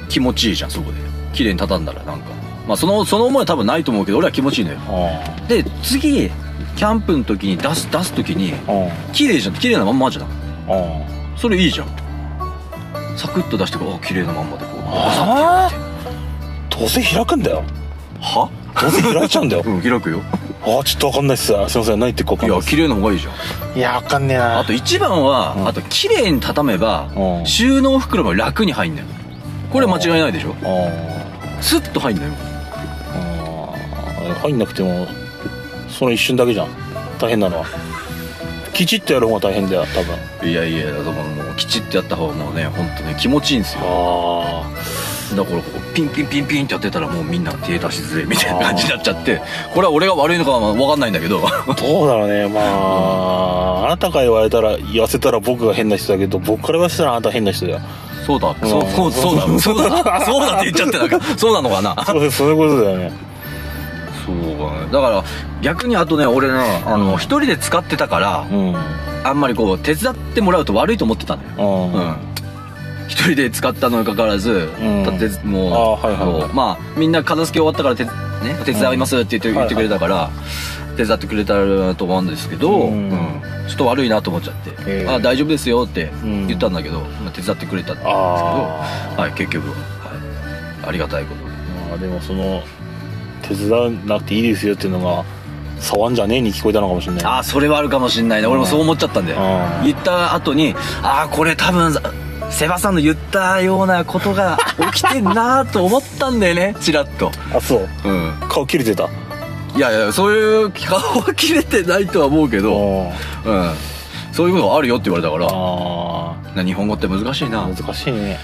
[0.09, 0.97] 気持ちいいじゃんそこで。
[1.33, 2.31] 綺麗に畳んだらなんか。
[2.67, 4.79] まあそのその思いは多分ないと思うけど俺は気持ちいいのよ。
[4.87, 6.29] あで次
[6.75, 8.53] キャンプの時に出す出す時に
[9.13, 10.27] 綺麗じゃん綺麗なまんまじゃん。
[11.37, 11.87] それいいじゃん。
[13.17, 14.81] サクッと出してこうあ綺麗なまんまでこう。
[14.93, 15.69] あ
[16.81, 17.63] どうせ開くんだよ。
[18.19, 18.49] は？
[18.81, 19.63] どうせ開いちゃうんだよ。
[19.67, 20.19] うん開くよ。
[20.65, 21.45] ああちょっとわかんないっす。
[21.45, 22.65] すいません何言ってるかわかんないっす。
[22.65, 23.29] いや綺麗な方がいいじゃ
[23.75, 23.77] ん。
[23.77, 24.59] いやわかんねえな。
[24.59, 25.67] あと一番は、うん。
[25.67, 27.45] あと綺麗に畳めば、うん。
[27.45, 29.07] 収納袋も楽に入んだよ
[29.71, 30.55] これ間違いないでしょ？
[30.63, 32.31] あスッと入んだよ
[33.13, 33.73] あ
[34.27, 35.07] ああ入んなくても
[35.87, 36.67] その一瞬だけじゃん。
[37.19, 37.65] 大変なのは。
[38.73, 40.49] きちっとやる方が大変だよ多分。
[40.49, 43.81] いやいやだからもうきちっとやった方がもうね本当ね気持ちいいんですよ。
[43.83, 44.63] あ
[45.35, 49.41] だからこうピンピンピンピンってやってたらもうみんな手出しづれみたいな感じになっちゃって
[49.73, 51.41] これは俺が悪いのかは分かんないんだけど。
[51.45, 52.47] あどうだろうね。
[52.47, 57.81] まあ、あなたから言われたら言わせたら僕が変な人だけど僕から言わせたらあなた変な人だよ。
[58.25, 58.55] そうだ。
[58.61, 59.59] そうそうそうだ。
[59.59, 60.25] そうだ。
[60.25, 61.95] そうだって言っちゃってなんかそうなのかな？
[62.05, 63.11] そうそういうことだよね。
[64.25, 64.91] そうだね。
[64.91, 65.23] だから
[65.61, 68.75] 逆にあとね俺ねあの一人で使ってたからうん。
[69.23, 71.49] あんまりこう手伝ってもらうと悪いと思ってたのよ。
[71.57, 71.93] うん。
[71.93, 72.30] うん
[73.11, 75.03] 一人で使ったのにかかわらず、ん。
[75.03, 80.29] だってもうあはいはいまあみんな片付け終わったから手,、ね、手伝いますって言って,、うん言ってくれたから、
[80.95, 83.09] 手伝ってくれたらと思うんですけど、うん。
[83.09, 83.41] うん。
[83.67, 85.13] ちょっと悪いなと思っちゃって「ええ。
[85.13, 86.47] あ大丈夫ですよ」ってうん。
[86.47, 88.85] 言ったんだけど、まあ、手伝ってくれたんですけどあ
[89.17, 89.77] はい結局、はい、
[90.87, 91.43] ありがたいこと
[91.89, 92.63] まあでもその
[93.41, 95.23] 手伝わなくていいですよっていうのが
[95.79, 97.25] 触んじゃねえに聞こえたのかもしれない。
[97.25, 98.47] ああそれはあるかもしんないね。
[98.47, 99.37] 俺もそう思っちゃったんだよ。
[99.39, 99.85] うん。
[99.85, 101.93] 言った後にああこれ多分
[102.61, 104.55] セバさんの言ったようなことが
[104.93, 106.75] 起きてんなと思ったんだよね。
[106.79, 107.31] チラッと。
[107.51, 107.89] あそう。
[108.05, 108.33] うん。
[108.47, 109.09] 顔切れてた？
[109.75, 113.11] いやいやそういう顔は切れてないとは思うけど。
[113.45, 113.71] うん。
[114.31, 115.47] そういうことがあるよって言われたから。
[115.51, 117.63] あな日本語って難しいな。
[117.63, 118.39] あ難しいね。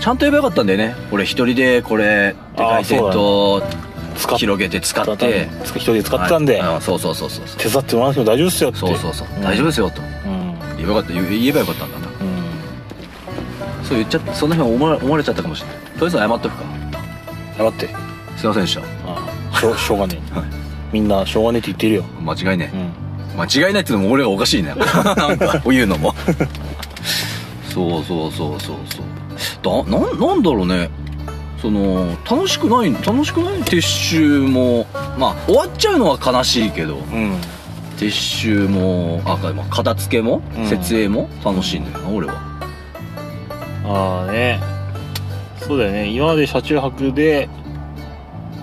[0.00, 0.96] ちゃんと言えばよかったんだよね。
[1.12, 3.62] 俺一人でこれって書いてあーと
[4.18, 5.16] 使っ広げて使って。
[5.16, 6.74] て一人で使ってたんで、はい。
[6.78, 7.58] あそうそうそうそうそう。
[7.58, 8.78] 手伝ってもらわなくても大丈夫っすよって。
[8.80, 10.02] そうそうそう、ん大丈夫ですよと。
[10.02, 10.58] うん。
[10.78, 11.12] 言えばよかった。
[11.12, 12.05] 言え言えばよかったんだ
[13.88, 15.76] そう言っちゃってそんなふうに思わ思われちゃったかもしれない。
[15.76, 16.64] とりあえず謝っとくか。
[17.58, 17.88] 謝って。
[18.36, 18.80] すいませんでした。
[18.80, 18.84] あ
[19.52, 19.58] あ。
[19.58, 20.48] しょうしょうがねえ、はい。
[20.92, 22.04] みんなしょうがねえって言ってるよ。
[22.22, 22.70] 間違いね
[23.34, 23.40] うん。
[23.40, 24.74] 間違いないっていうのも俺がおかしいね。
[24.74, 26.14] なんか言うのも。
[27.68, 29.86] そうそうそうそうそう。
[29.86, 30.90] だなんなんだろうね。
[31.60, 33.60] その楽しくない楽しくない？
[33.62, 34.86] 撤収も
[35.18, 36.96] まあ終わっちゃうのは悲しいけど。
[36.96, 37.36] うん。
[37.98, 40.66] 撤収もあまあ片付けも、うん。
[40.66, 42.34] 設営も楽しいんだよな俺は
[43.86, 44.60] ああね。
[45.60, 46.08] そうだよね。
[46.08, 47.48] 今まで車中泊で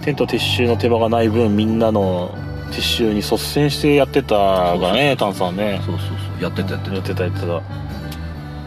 [0.03, 2.29] テント撤収の手間がない分みんなの
[2.71, 4.35] 撤収に率先してやってた
[4.77, 5.81] がね炭酸ね。
[5.85, 6.43] そうそうそう。
[6.43, 6.95] やってたやってた。
[6.95, 7.47] やってたやってた。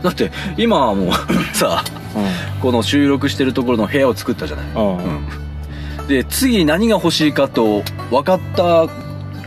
[0.03, 1.13] だって今はもう
[1.55, 1.83] さ
[2.15, 4.97] うこの収録してるところの部屋を作ったじゃない、んうん、
[6.01, 8.87] うん、で次何が欲しいかと分かった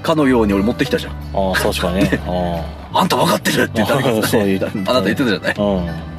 [0.01, 1.13] かのように俺持ってきたじゃん。
[1.13, 2.19] ああ確かにね。
[2.27, 5.55] ああんた分かってるって誰かがそうあなた言ってたじゃない。
[5.57, 6.09] あうん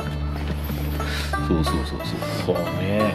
[1.51, 1.99] そうそうそう
[2.47, 2.57] そう。
[2.57, 3.15] そうね。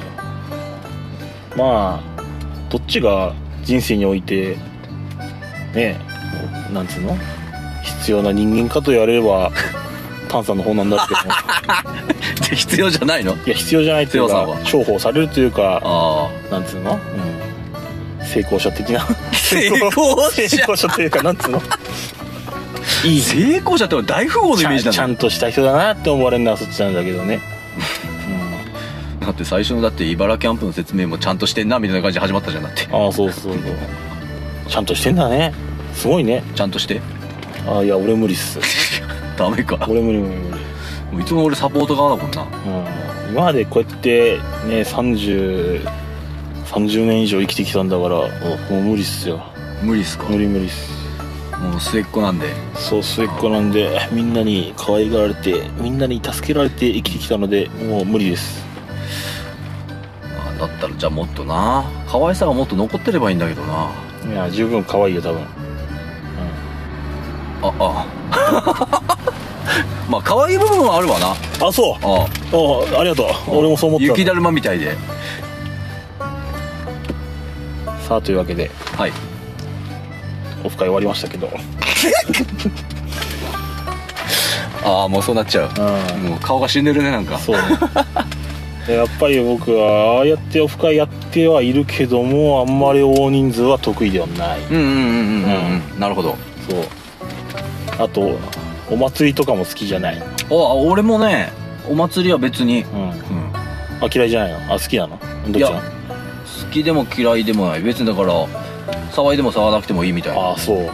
[1.56, 2.22] まあ
[2.70, 4.58] どっちが人生において
[5.74, 5.98] ね
[6.74, 7.18] なんつうの？
[7.84, 9.52] 必要な人間かと言われれば
[10.28, 11.22] 炭酸の方なんだけど。
[12.50, 13.34] で必要じゃないの？
[13.36, 17.00] いや必要じゃないというか重宝されるというかあなんつうの、
[18.20, 19.06] うん、成功者的な。
[19.32, 20.32] 成功者。
[20.32, 21.62] 成功者というかなんつうの？
[23.06, 23.22] いい。
[23.22, 27.40] あ成功者って大富豪のイメージちゃんとした人だなって思われるのはそっちなんだけどね、
[29.26, 32.86] だって最初のだって茨キャンプの説明もちゃんとしてんなみたいな感じで始まったじゃんだって。
[32.86, 33.62] うん、ああそうそうそう。
[34.68, 35.54] ちゃんとしてんだね。
[35.94, 36.44] すごいね。
[36.56, 37.02] ちゃんとして。
[37.68, 38.60] ああいや俺無理っす。
[39.38, 39.86] ダメか。
[39.90, 40.64] 俺無理無理無理。
[41.12, 42.42] もういつも俺サポート側だもんな。
[42.42, 42.48] うん
[43.32, 48.28] 今までこうやってね3030年以上生きてきたんだからも
[48.70, 49.42] う無理っすよ。
[49.82, 50.26] 無理っすか？
[50.26, 50.94] 無理無理っす。
[51.60, 52.48] もう末っ子なんで。
[52.76, 58.65] そう末っ子なんでみんなに可愛がられてみんなに助けられて生きてきたのでもう無理です
[60.58, 61.86] あだったらじゃあもっとな。
[62.08, 63.92] 可愛さがもっと残ってればいいんだけどな。
[64.28, 65.42] いや十分可愛いよ多分。
[67.62, 68.06] ああ。
[70.10, 71.36] まあ可愛い部分はあるわな。
[71.68, 71.96] あそう。
[72.06, 72.28] あ
[72.98, 73.00] あ。
[73.00, 73.28] ありがとう。
[73.58, 74.06] 俺もそう思った。
[74.06, 74.98] 雪だるまみたいで。
[78.08, 78.70] さあというわけで。
[78.98, 79.14] はい。
[80.64, 81.50] オフ会終わりましたけど。
[84.84, 85.70] ああもうそうなっちゃう。
[85.76, 86.24] うん。
[86.30, 87.40] もう顔が死んでるねなんか。
[87.40, 87.62] そうね。
[87.64, 87.76] で
[88.88, 94.60] やっぱり僕はああやってオフ会やってはいるけどもあんまり大人数は得意ではない。
[94.62, 95.92] うんうんうんうんうん。
[95.94, 96.00] うん。
[96.00, 96.36] なるほど。
[96.70, 96.84] そう。
[97.98, 98.38] あと
[98.90, 100.22] お祭りとかも好きじゃない。
[100.22, 101.52] あ俺もね
[101.90, 103.02] お祭りは別に、うん。
[103.02, 103.14] うん、
[104.02, 104.74] あ嫌いじゃないの？
[104.74, 105.20] あ好きなの？
[105.48, 105.82] どっちなの？
[105.82, 105.86] 好
[106.72, 107.82] きでも嫌いでもない。
[107.82, 108.48] 別にだから
[109.12, 110.42] 騒いでも騒がなくてもいいみたいな。
[110.42, 110.78] ああそう。
[110.78, 110.90] うん。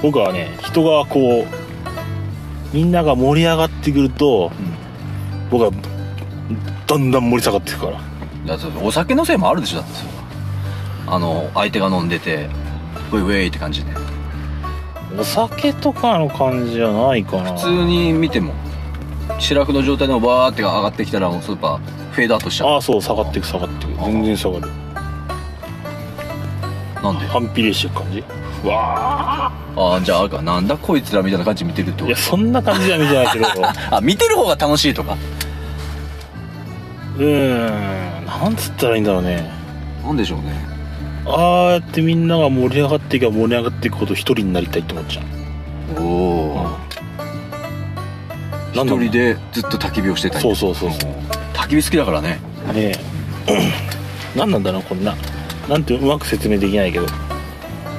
[0.00, 4.52] 僕はね人がこうみんなが盛り上がってくると
[5.50, 5.70] 僕は
[6.86, 8.00] だんだん盛り下がっていくから。
[8.46, 11.14] だってお酒のせいもあるでしょだってそれは。
[11.16, 12.48] あの相手が飲んでて
[13.12, 13.92] ウェイウェイって感じで。
[15.18, 17.52] お酒とかの感じじゃないかな。
[17.54, 18.52] 普通に見ても
[19.38, 21.78] 白くの状態でもバーって上がってきたらスーパー
[22.12, 22.68] フェードアウトしちゃう。
[22.70, 24.72] ああそう下がっていく下がっていく全然下がる。
[27.02, 27.26] なんで？
[27.26, 28.24] 反比例していく感じ？
[28.64, 30.42] うわああじゃああるか。
[30.42, 33.46] なんだこいつらみたいな感じで見てるってーいやことそんな感じは見てないけど。
[33.96, 35.16] あ見てる方が楽しいとか
[37.16, 38.26] うーん。
[38.26, 39.50] なんつったらいいんだろうね。
[40.04, 40.54] なんでしょうね。
[41.26, 46.02] ああやってみんなが盛り上がっていけば盛り上がっていくほど一人になりたいって思っちゃう。
[46.02, 46.66] おお
[48.72, 49.04] 一なんだろう。
[49.04, 50.42] 人でずっと焚き火をしてたい。
[50.42, 50.90] そうそうそう。
[50.92, 51.10] そう
[51.54, 52.40] 焚き火好きだからね。
[52.74, 52.92] ね
[53.46, 53.72] え。
[54.36, 55.14] 何なんだろうこんな。
[55.68, 57.06] なんてうまく説明できないけど。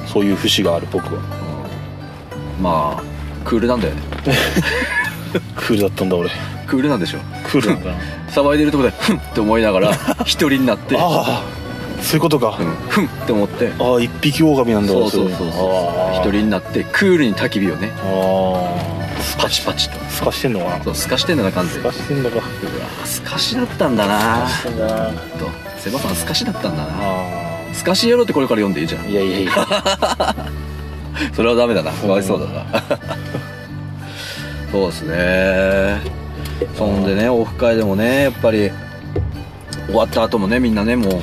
[0.05, 1.21] そういう節がある僕は。
[2.61, 3.03] まあ
[3.43, 4.01] クールなんだよね。
[5.55, 6.29] クールだったんだ俺。
[6.67, 7.19] クールなんでしょ
[7.61, 7.91] クール
[8.31, 9.91] 騒いでるとこでふんって思いながら
[10.25, 10.95] 一人になって。
[10.97, 11.43] ああ
[12.01, 13.71] そういうことか、うんふんって思って。
[13.79, 14.91] ああ一匹狼なんだ。
[14.91, 16.15] そうそうそうそう。
[16.17, 17.91] 一人になってクールに焚き火をね。
[18.03, 18.75] あ
[19.39, 19.41] あ。
[19.41, 19.97] パチパチと。
[20.09, 20.83] すかしてんのかな。
[20.83, 21.91] そうすかしてんだな完全に。
[21.91, 22.35] すかしてんのか。
[22.35, 22.43] うわ
[23.05, 24.47] すかしだったんだな。
[24.47, 24.93] してんだな。
[25.09, 25.13] と。
[25.79, 26.89] セバさんすかしだったんだな。
[26.91, 28.87] あスカシ野郎ってこれから読んでいい？
[28.87, 29.51] じゃんいやいやいや。
[31.35, 31.91] それはダメだな。
[31.91, 32.65] かわいそうだな。
[34.71, 36.24] そうで すね
[36.75, 38.71] そんでねオフ会でもねやっぱり
[39.87, 41.21] 終わった後もねみんなねもう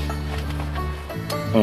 [1.54, 1.58] う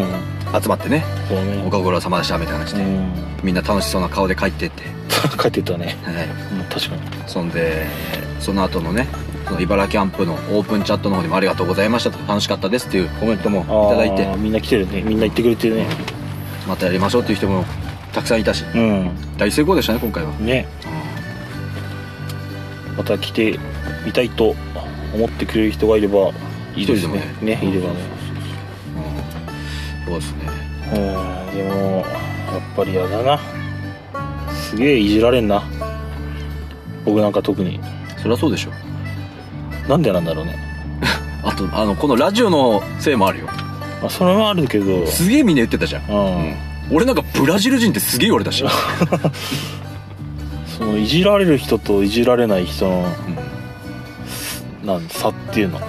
[0.58, 0.62] ん。
[0.62, 1.64] 集まってねそうね。
[1.66, 3.14] おかごろ様でしたみたいな感じで、うん。
[3.44, 4.84] みんな楽しそうな顔で帰ってって、
[5.40, 5.98] 帰ってったね。
[6.04, 6.28] はい、
[6.60, 7.02] うん確かに。
[7.28, 7.86] そんで
[8.40, 9.08] その後のね
[9.48, 12.18] その茨城キャンプのオープンチャットの方にもありがとうございましたと。
[12.28, 14.28] 楽しかったですっていうコメントもいただいて。
[14.38, 15.02] みんな来てるね。
[15.02, 15.86] みんな言ってくれてるね。
[16.68, 17.66] またやりましょうっていう人も
[18.14, 18.66] たくさんいたし。
[18.74, 19.10] うん。
[19.38, 20.68] 大成功でしたね今回は、ね
[23.00, 23.58] また来て
[24.06, 24.54] みたいと
[25.16, 26.32] 思ってくれる人がいれば
[26.76, 27.34] いいですね。
[27.42, 27.56] ね。
[27.56, 27.94] ねいれば。
[27.94, 27.96] ね
[30.04, 30.06] うん。
[30.06, 30.40] そうですね
[30.86, 30.88] う。
[30.90, 31.56] ん。
[31.56, 32.06] でもやっ
[32.76, 33.40] ぱりやだな。
[34.54, 35.64] すげえいじられんな。
[37.06, 37.80] 僕なんか特に。
[38.18, 38.72] そりゃそうでしょ。
[39.88, 40.58] なんでなんだろうね。
[41.42, 43.46] あとあのこのラジオのせいもあるよ。
[44.02, 45.08] まあそれはあるけど。
[45.08, 46.14] すげえみんな言ってたじゃん、う
[46.52, 46.56] ん。
[46.92, 48.66] 俺なんかブラジル人ってすげえ言われたし、
[50.80, 53.06] そのいじられる人といじられない人の
[54.82, 54.88] うん。
[54.88, 55.80] なん差っていうの。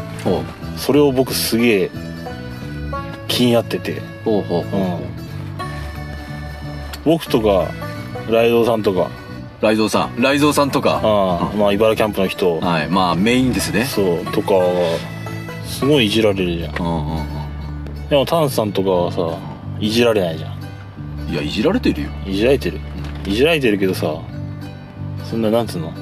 [0.77, 1.91] それを僕すげえ
[3.29, 4.03] 気になってて。
[4.25, 4.85] ほうほうほう、う。
[4.85, 4.99] ん。
[7.05, 7.71] 僕とか
[8.29, 9.09] ライドウさんとか。
[9.61, 10.21] ライゾーさん。
[10.21, 11.01] ライゾーさんとか。
[11.05, 12.61] ああまあ茨城キャンプの人。
[12.61, 12.89] はい。
[12.89, 13.85] まあメインですね。
[13.85, 14.99] そうとかは
[15.67, 16.77] すごいいじられるじゃん。
[16.81, 17.31] うんうんうん
[18.09, 19.39] でもタンさんとかはさ
[19.79, 21.31] いじられないじゃん。
[21.31, 22.11] いやいじられてるよ。
[22.27, 22.81] いじられてる。
[23.25, 24.21] いじられてるけどさ
[25.31, 25.93] そんななんつうの？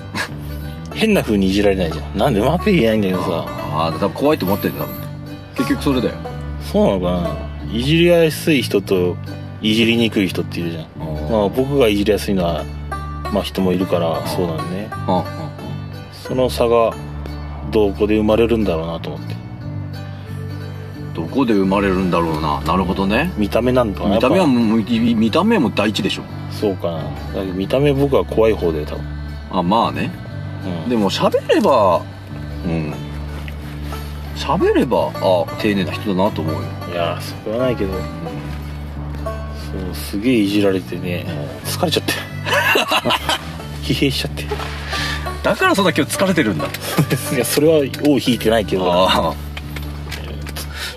[0.94, 2.18] 変な風にいじられないじゃん。
[2.18, 4.86] なんでうまく言えないんだけどさああ多分怖いと思ってんだよ
[5.54, 6.14] 結局それだよ。
[6.62, 7.28] そうなのか
[7.66, 7.72] な？
[7.72, 9.16] いじりやすい人と
[9.60, 10.84] いじりにくい人っているじゃん。
[11.30, 12.64] まあ僕がいじりやすいのは
[13.32, 14.88] まあ人もいるからそうなんね。
[16.12, 16.94] その差が
[17.70, 19.36] どこで生まれるんだろうなと思って。
[21.14, 22.60] どこで生まれるんだろうな。
[22.62, 23.32] なるほどね。
[23.36, 24.14] 見た目なんかな？
[24.14, 26.22] 見た目は見見た目はもう第一でしょ。
[26.22, 27.02] ぱそうかな。
[27.02, 27.10] だ
[27.40, 29.17] けど見た目僕は怖い方で多分
[29.58, 30.10] あまあね。
[30.84, 30.88] うん。
[30.90, 32.02] でも喋れば
[32.64, 32.94] うん。
[34.36, 36.60] 喋ればあ丁寧な人だなと思うよ。
[36.92, 37.92] いやそれはないけど。
[37.92, 37.98] そ
[39.90, 41.26] うすげえいじられてね。
[41.64, 42.12] 疲れちゃって。
[43.82, 44.44] 疲弊しちゃって。
[45.42, 46.66] だからそんな今日疲れてるんだ。
[47.34, 49.08] いやそれは尾を引いてないけど。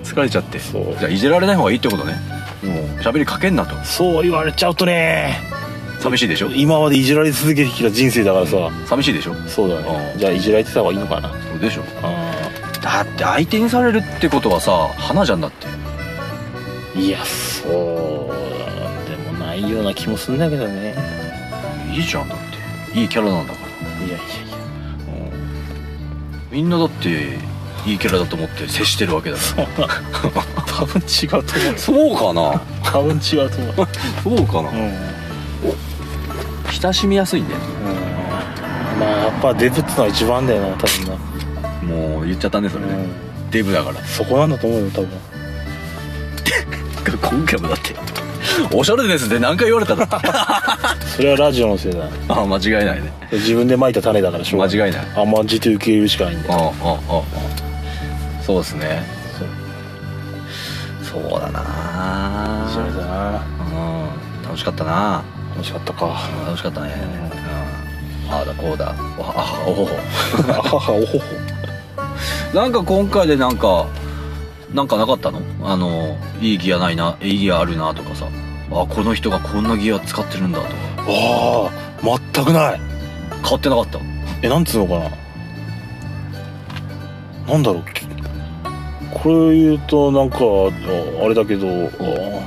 [0.03, 0.59] 疲れちゃって。
[0.59, 2.19] じゃあいじられない方がいいってことね。
[2.63, 3.75] もう喋りかけんなと。
[3.83, 5.41] そう言われちゃうとね
[6.01, 6.49] 寂しいでしょ？
[6.53, 8.57] 今までいじられ続けてきた人生だからさ。
[8.87, 9.35] 寂しいでしょ？
[9.47, 10.13] そうだね。
[10.17, 11.29] じゃあいじられてた方がいいのかな。
[11.29, 11.83] そうでしょ。
[12.01, 12.33] あ
[12.81, 15.67] だって相手にされるってことはさ花じゃんだって。
[16.95, 17.71] ーいやそう
[19.09, 20.95] でもないような気もするんだけどね。
[21.93, 22.37] いいじゃんだっ
[22.93, 22.99] て。
[22.99, 23.67] いいキャラなんだから。
[23.99, 24.25] いやいやいや。
[26.51, 27.37] みんなだって
[27.85, 29.41] いいキャラだと思って接してるわけだか
[30.67, 31.71] 多分違うと思う。
[31.73, 32.61] らそうかな？
[32.83, 33.87] 多分違うと思う。
[34.37, 34.69] そうかな？
[34.69, 34.93] うん、うん、
[36.81, 37.59] 親しみやすいんだよ
[38.99, 41.15] まあやっぱデブってのは一番だよな多分な。
[41.95, 43.07] もう言っちゃったねそれね、
[43.49, 43.99] デブだから。
[44.03, 45.09] そこなんだと思うよ多分。
[47.21, 47.95] 今回もだって。
[48.73, 50.05] おしゃれですって何回言われたの？
[51.15, 52.03] それはラジオのせいだ。
[52.29, 53.11] あ間違いないね。
[53.31, 55.03] 自分で撒いた種だからしょうが間違いない。
[55.15, 57.21] 甘んじて受け入れるしかないんだあよあああ
[58.43, 59.03] そうですね。
[61.11, 61.21] そう。
[61.21, 62.67] そうだな。
[62.71, 63.31] それだな。
[63.31, 63.33] う
[64.43, 64.43] ん。
[64.43, 66.05] 楽しかったな楽しかったか。
[66.05, 66.93] うん楽しかったね。
[68.27, 68.33] うん。
[68.33, 68.95] ああだこうだ。
[68.97, 69.91] あおほほ
[70.49, 71.25] あははおほほ。
[72.57, 73.85] なんか今回でなんか
[74.73, 75.41] なんかなかったの？
[75.63, 78.25] あのいいギアないないいギアあるなとかさ。
[78.73, 80.71] あこの人がこんなギア使ってるんだとか。
[81.07, 82.79] ああ全くない。
[83.43, 83.99] 変わってなかった。
[84.41, 84.99] えなんつうのか
[87.47, 87.53] な？
[87.53, 87.83] なんだろう。
[87.93, 88.01] き
[89.13, 90.45] これ言うとなんかあ
[91.25, 92.41] あれだけどあ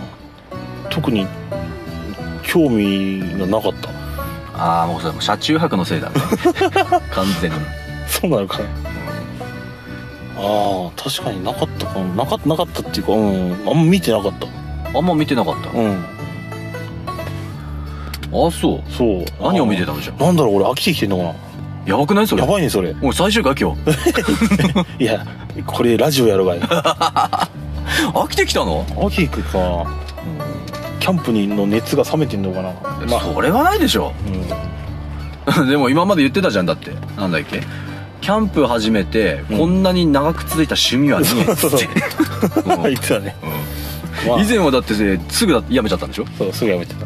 [0.88, 1.26] 特に
[2.54, 3.90] 興味がなかった？
[4.56, 6.14] ああもうそれ車中泊のせいだね。
[7.10, 7.56] 完全に。
[8.06, 8.58] そうなのか。
[8.58, 8.64] な
[10.36, 13.52] ああ確かになかったかななかなかったっていうかうん。
[13.68, 14.46] あんま見てなかった。
[14.96, 15.70] あんま見てなかった。
[15.76, 16.04] うん。
[18.46, 18.82] あそう。
[18.92, 19.24] そう。
[19.42, 20.12] 何を見てたたのじゃ？
[20.12, 21.34] んなんだろう俺飽きてきてんのか
[21.86, 22.26] やばくない？
[22.28, 22.42] それ。
[22.42, 22.94] なやばいねそれ。
[22.94, 23.80] もう最終回今日。
[25.02, 25.26] いや
[25.66, 29.58] これラジオやろがい 飽きてきたの、飽きてくか。
[29.58, 29.86] な
[31.04, 32.72] キャンプにの熱が冷めてんのかな。
[33.06, 34.14] まあそれはないでしょ。
[35.52, 35.68] うん。
[35.68, 36.92] でも今まで言ってたじゃんだって。
[37.18, 37.62] なんだっけ
[38.22, 41.88] キャンプ始めて、うんこんなに長く続いた趣味はねえっつって
[42.64, 42.82] うん。
[42.88, 43.46] 言ってたね、う
[44.26, 44.30] ん。
[44.30, 44.40] まあ。
[44.40, 46.24] 以前はだってせすぐだやめちゃったんでしょ？
[46.38, 47.04] そうすぐやめてた。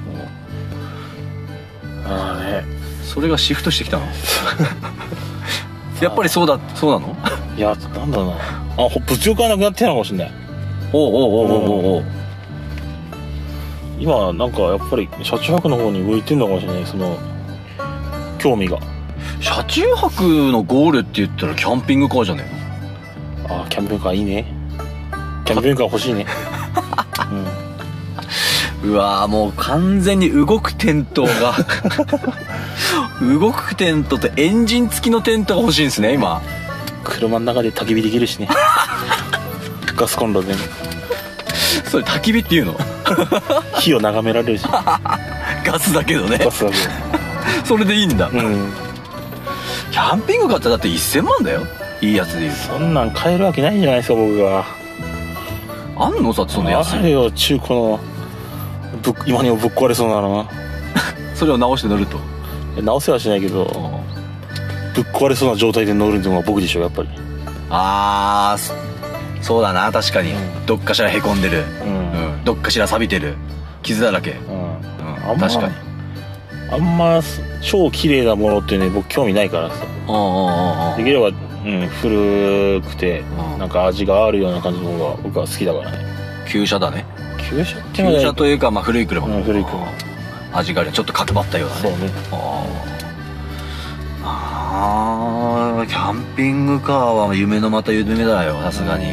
[2.09, 2.65] ああね。
[3.03, 4.05] それがシフトしてきたの？
[6.01, 7.17] やっぱりそうだそうなの？
[7.57, 8.33] いやなんだろうな。
[8.35, 10.33] あほ物欲がなくなってたのかもしれない。
[10.93, 12.05] おうおうおうおうおうおう
[13.99, 17.19] 今なんかやっぱり車中泊の方に向いてんのかもしれないその
[18.39, 18.79] 興味が。
[19.41, 20.23] 車中泊
[20.53, 22.45] のゴールって言ったらキャンピングカーじゃね
[23.45, 23.61] えの？
[23.63, 24.47] あーキャンピングカーいいね。
[25.45, 26.27] キャンピングカー欲しいね。
[28.85, 31.55] うわーもう完全に動くテントが。
[33.21, 36.41] 動くテントとエンジン付きのテントが欲しいんですね今。
[37.03, 38.49] 車の中で焚き火できるしね。
[39.97, 40.59] ガスコンロでね。
[41.91, 42.77] それ焚き火っていうの？
[43.81, 44.65] 火を眺められるし。
[45.65, 46.39] ガスだけどね。
[46.39, 46.77] ガスだけ
[47.65, 48.29] それでいいんだ。
[48.33, 48.73] うん。
[49.91, 51.63] キャンピングカーってだって1000万だよ。
[52.01, 52.53] いいやつで言う。
[52.55, 54.65] そんなん買えるわけないんじゃないですか僕が
[55.97, 58.01] とあんのさその安いあれよ中古の。
[59.03, 60.47] ぶっ今にもぶっ壊れそうなの。
[61.35, 62.19] それを直して乗ると。
[62.81, 63.65] 直せはしないけど。
[64.95, 67.09] ぶっ壊れそうな状態で乗るのが僕でしょやっぱり。
[67.71, 68.98] あー
[69.41, 70.67] そそうだな確かに、うん。
[70.67, 72.35] どっかしらへこんでる、うん。
[72.35, 73.35] うん、どっかしら錆びてる。
[73.83, 75.33] 傷だらけ、うん。
[75.33, 75.39] うん。
[75.39, 75.75] 確かに。
[76.71, 77.21] あんま
[77.63, 79.85] 超綺麗なものってね僕興味ないからさ。
[80.09, 80.97] うんうんうんうん。
[80.99, 83.59] できれば、うん、古くてうん。
[83.59, 85.99] なんか味があるような感じの方が僕は好きだからね。
[86.49, 87.05] 旧車だね。
[87.51, 89.87] 旧車って旧車というかまあ古い車、うん古い車。
[90.53, 90.93] 味がある。
[90.93, 91.81] ちょっと角張ったようなね。
[91.83, 91.99] そうね。
[92.33, 92.99] あー
[94.71, 99.05] あーキャンピングカーは夢のまた夢だよさすがに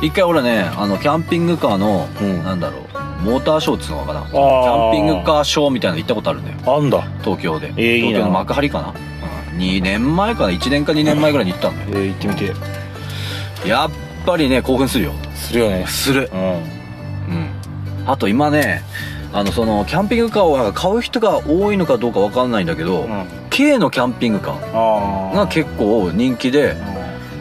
[0.00, 2.44] 一回俺ねあのキャンピングカーの、うん。
[2.44, 2.82] なんだろう
[3.22, 4.22] モーターショーっつうのかな。
[4.22, 4.38] キー。
[4.38, 6.76] ャンピングカーショーみたいなの行ったことあるんだよ。
[6.76, 7.02] あんだ。
[7.22, 8.94] 東京で、えー東京の幕張かな、
[9.52, 13.68] うん、2年前かな？1年か2年前ぐらいに行ったんだよ、えー、行ってみて。
[13.68, 13.90] やっ
[14.24, 15.12] ぱりね興奮するよ。
[15.34, 15.84] するよね。
[15.88, 16.30] する。
[16.32, 16.40] うん。
[16.40, 17.50] うん。
[18.06, 18.82] あと今ね
[19.32, 23.26] あのそのキャンピングカーを買う人が多いのかどうかわかんないんだけど、うん。
[23.50, 26.76] K のキャンピングカーあが結構人気で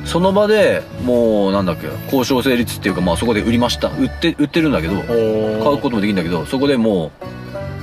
[0.08, 3.90] その場でもうなんだっけ交渉成立っていうかまあそこで売りました。
[3.90, 7.12] 売って売ってるんだけど買うこともできるんだけどそこでも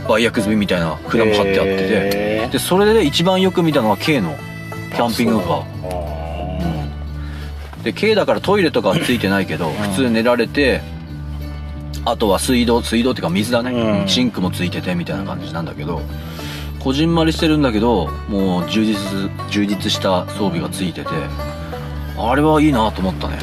[0.06, 4.36] う売約済みみたいな札も貼ってあってててでそれで一番よく見たのは K の
[4.90, 5.74] キャンピングカー。
[7.84, 9.72] で K だからトイレとかはついてないけど、ん。
[9.74, 10.80] 普通寝られて
[12.06, 14.08] あとは水道水道っていうか水だね、うん。
[14.08, 16.00] シンクもついててみたいな感じなんだけど
[16.80, 18.98] こじんまりしてるんだけどもう充実
[19.50, 21.10] 充実した装備がついてて
[22.16, 23.38] あれはいいなと思ったね。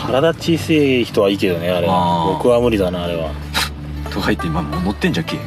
[0.00, 1.86] 体小さい人はいいけどねあれ。
[1.88, 2.32] あー。
[2.34, 3.30] 僕は無理だなあれは。
[4.10, 5.38] とか言って今もう乗ってんじゃん K い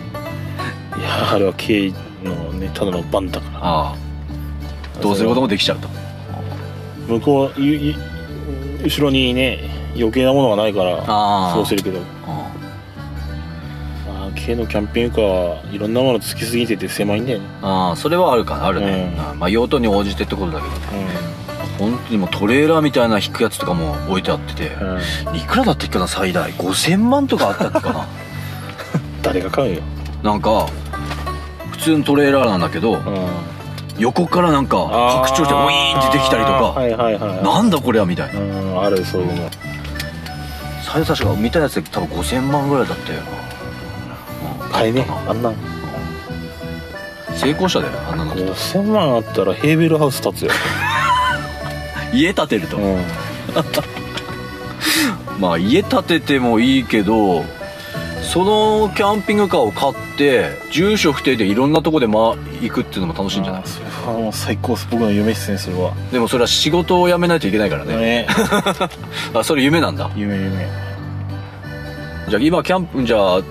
[1.01, 1.93] やあれは軽
[2.23, 3.95] のねただのバンだからああ。
[5.01, 5.87] どうすることもできちゃうと。
[7.07, 7.95] 向こうゆゆ
[8.83, 9.59] 後ろにね
[9.95, 11.99] 余計なものがないからああそうするけど。
[12.25, 12.51] あ
[14.07, 15.23] まあ軽のキャンピングカー。
[15.23, 20.73] はいろんなものつきすぎてて狭いんだよねあああそれはあるかなあるね、うんあまあ用途に応じてってことだけど
[21.77, 24.67] 本当にもうトレーラーみたいな引くやつとかも置いてあってて、
[25.29, 28.07] うん、いくらだったっけな最大？5000万とかあったっけかな？
[29.21, 29.81] 誰が買うよ、
[30.23, 30.67] なんか
[31.71, 33.27] 普通のトレーラーなんだけどうん、
[33.99, 34.77] 横からなんか
[35.25, 38.39] 拡張してウィーンって出てきたりとか、はいはいはいなんだこれはみたいな。
[38.39, 39.49] うんあるそういうの。
[40.83, 43.19] 最初確か見たやつで多分5000万ぐらいだったよ。
[43.19, 45.51] な、うん買えねあんな。
[47.35, 48.33] 成功しただよあんなの。
[48.35, 50.51] 5000万あったらヘーベルハウス建つよ、
[52.13, 53.01] 家建てると、うん、
[55.39, 57.45] まあ家建ててもいいけど
[58.23, 63.61] そのキャンピングカーを買って住所不定でいろんなとこで、ま、行くっていうのも楽しいんじゃない？
[63.63, 64.87] あそれはもう最高です。
[64.91, 65.93] 僕の夢っすねそれは。
[66.11, 68.27] でもそれは仕事を辞めないといけないからね、ね。
[69.33, 70.09] あそれ夢なんだ。
[70.15, 70.67] 夢夢。
[72.27, 73.41] じゃあ今キャンプじゃあ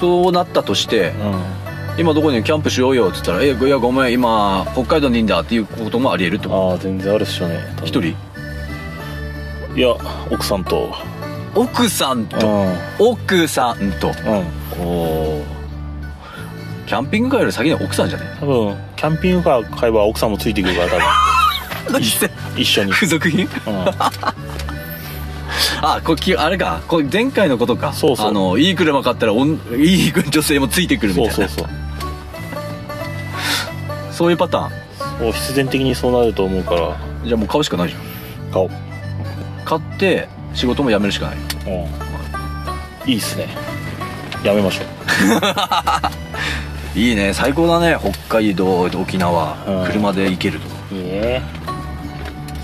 [0.00, 1.61] そうなったとしてうん
[1.98, 7.60] 今どこにキャンプしようよって言ったら「えいやごめん今北海道にいんだ」っていうこともありえるってこああ全然あるっしょね。
[7.76, 8.14] と一人？
[9.76, 9.94] いや
[10.30, 10.94] 奥さんと。
[11.54, 12.26] 奥さんうん。
[12.26, 14.08] と奥さんと？
[14.08, 14.84] うん。
[14.86, 15.44] おお
[16.86, 18.24] キャンピングカーより先に奥さんじゃね？
[18.40, 20.96] 多分キャンピングカー買えば奥さんもついてくるから多
[21.92, 22.00] 分。
[22.56, 23.44] 一緒に、付属品？
[23.44, 23.48] うん、
[25.82, 26.80] あこれきあれか。
[26.88, 27.92] これ前回のことか。
[27.92, 28.28] そうそう。
[28.28, 31.32] あのいい車買ったらおん いい女性もついてくるみたいな。
[31.34, 31.81] そうそうそう
[34.12, 34.70] そういうパターン？
[35.18, 36.96] そう必然的にそうなると思うから。
[37.24, 38.52] じゃあもう買うしかないじゃん。
[38.52, 38.70] 買おう、
[39.64, 41.36] 買って仕事も辞めるしかない。
[41.36, 43.48] うん、いいっすね。
[44.44, 44.82] やめましょ
[46.98, 47.32] いいね。
[47.32, 47.96] 最高だね。
[48.28, 49.84] 北海道沖縄、うん。
[49.86, 50.66] 車で行けると。
[50.94, 51.42] ういいね。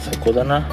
[0.03, 0.69] 最高だな。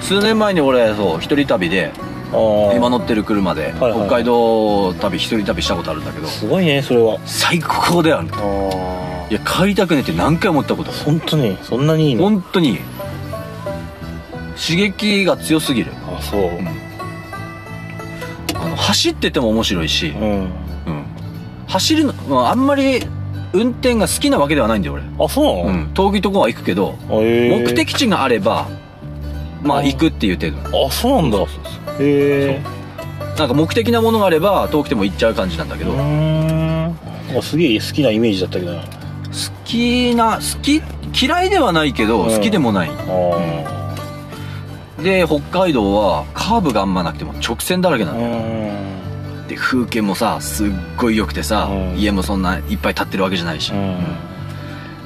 [0.00, 1.92] 数年前に俺そう一人旅で
[2.32, 2.36] あ
[2.72, 4.00] あ今乗ってる車ではいはい。
[4.06, 6.26] 北海道旅一人旅したことあるんだけど。
[6.26, 7.18] すごいねそれは。
[7.26, 11.56] 最高だよあいや帰りたくねって何回も思ったこと本当に？
[11.62, 12.24] そんなにいいの？
[12.24, 12.80] 本当に
[14.56, 15.92] 刺激が強すぎる。
[16.08, 16.40] あそう。
[16.40, 16.66] うん。
[18.56, 20.22] あの走ってても面白いし、うん。
[20.40, 20.50] うん、
[21.68, 23.02] 走るの、まあ、あんまり
[23.52, 25.04] 運転が好きなわけではないんだよ俺。
[25.24, 25.94] あそうなの、うん。
[25.94, 28.68] 遠いとこは行くけどへー目的地があれば
[29.62, 29.82] まああ。
[29.84, 30.86] 行くっていう程度。
[30.86, 31.38] あそうなんだ。
[31.38, 31.46] へ
[32.00, 32.60] え。
[33.38, 35.98] なんか目的なものがあれば遠くても行っちゃう感じなんだけど、うん。
[36.80, 36.94] なん
[37.36, 38.82] かすげえ好きなイメージだったけどな
[39.70, 40.82] きな好き
[41.22, 42.36] 嫌いではないけど、うん。
[42.36, 42.90] 好きでもない。
[42.90, 43.94] あ
[45.02, 49.48] で北海道はカーブがあんまなくても直線だらけなあうのよ、ん。
[49.48, 50.68] で風景もさすっ
[50.98, 51.98] ごい良くてさ、うん。
[51.98, 53.96] 家もそんないっぱい建ってるわけじゃないし、うん。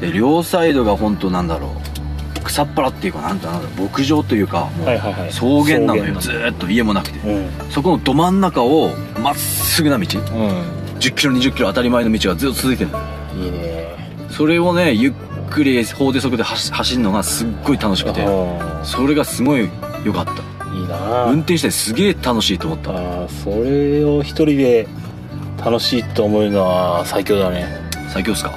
[0.00, 5.30] で両サイドが本当なんだろう草っぱらっていうかなんてなんだろう牧場というかもうはいはいはい。
[5.30, 7.18] 草原なのよ、草ずーっと家もなくて。
[7.28, 7.70] うん。
[7.70, 8.90] そこのど真ん中を
[9.22, 10.04] まっすぐな道。
[10.04, 10.98] 1うん。
[10.98, 12.98] 0キロ2 0キロ当たり前の道がずっと続いてるの。
[13.36, 13.73] いいね
[14.36, 15.12] それをねゆっ
[15.50, 19.68] くり法定速で走走るのがすっごい楽しくてあそれがすごい
[20.04, 20.32] 良かった。
[20.32, 21.24] ーいいな。
[21.26, 22.90] 運転してすげえ楽しいと思った。
[22.90, 24.88] あーそれを一人で
[25.64, 27.66] 楽しいと思うのは最強だね。
[28.08, 28.52] 最強っすか？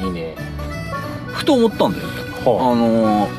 [0.00, 0.34] うんいいね。
[1.26, 2.04] ふと思ったんだよ。
[2.46, 2.50] あ。
[2.50, 3.30] はのー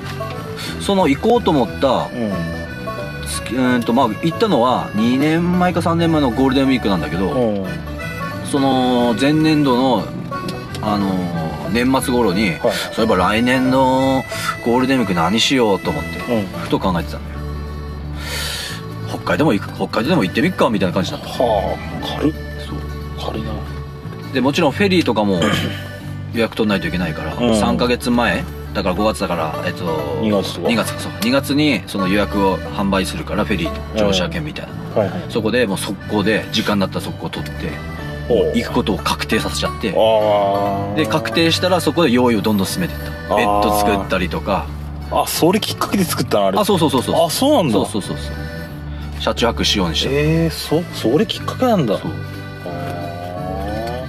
[0.81, 2.31] その行こうと思ったあうん。
[3.25, 7.65] 月うーんとまあ行ったのは2年前か3年前のゴールデンウィークなんだけど、うん。
[8.45, 10.03] その前年度の
[10.81, 12.59] あのー年末頃に、はい。
[12.93, 14.23] そういえば来年の
[14.65, 16.45] ゴールデンウィーク何しようと思ってうん。
[16.63, 17.39] ふと考えてたんだよ。
[19.09, 21.27] 北海道も行く北海道でも行ってみっかみたいな感じだった。
[21.27, 22.33] はあ軽っ
[22.65, 23.25] そう。
[23.25, 23.51] 軽いな。
[24.33, 25.41] でもちろんフェリーとかも
[26.33, 27.39] 予約取んないといけないから、うん。
[27.51, 28.43] 3ヶ月前
[28.73, 29.83] だから5月だからえっと
[30.21, 31.11] 2月とか？2月かそう。
[31.21, 35.21] 2月にその予約を販売するからフェリー乗車券みたいな、はいはい。
[35.29, 37.67] そこでもう速攻で時間になったら速攻取って
[38.53, 39.91] 行くことを確定させちゃって。
[40.95, 43.35] で確定したらそこで用意をどんどん進めていった。
[43.35, 44.65] ベッド作ったりとか。
[45.11, 46.59] あそれきっかけで作ったのあれ？
[46.59, 47.25] あそうそうそうそう。
[47.25, 47.73] あそうなんだ。
[47.73, 48.35] そうそうそうそう。
[49.19, 50.09] 車中泊しようにして。
[50.13, 51.97] ええそそれきっかけなんだ。
[51.97, 52.11] そう。
[52.65, 54.05] あ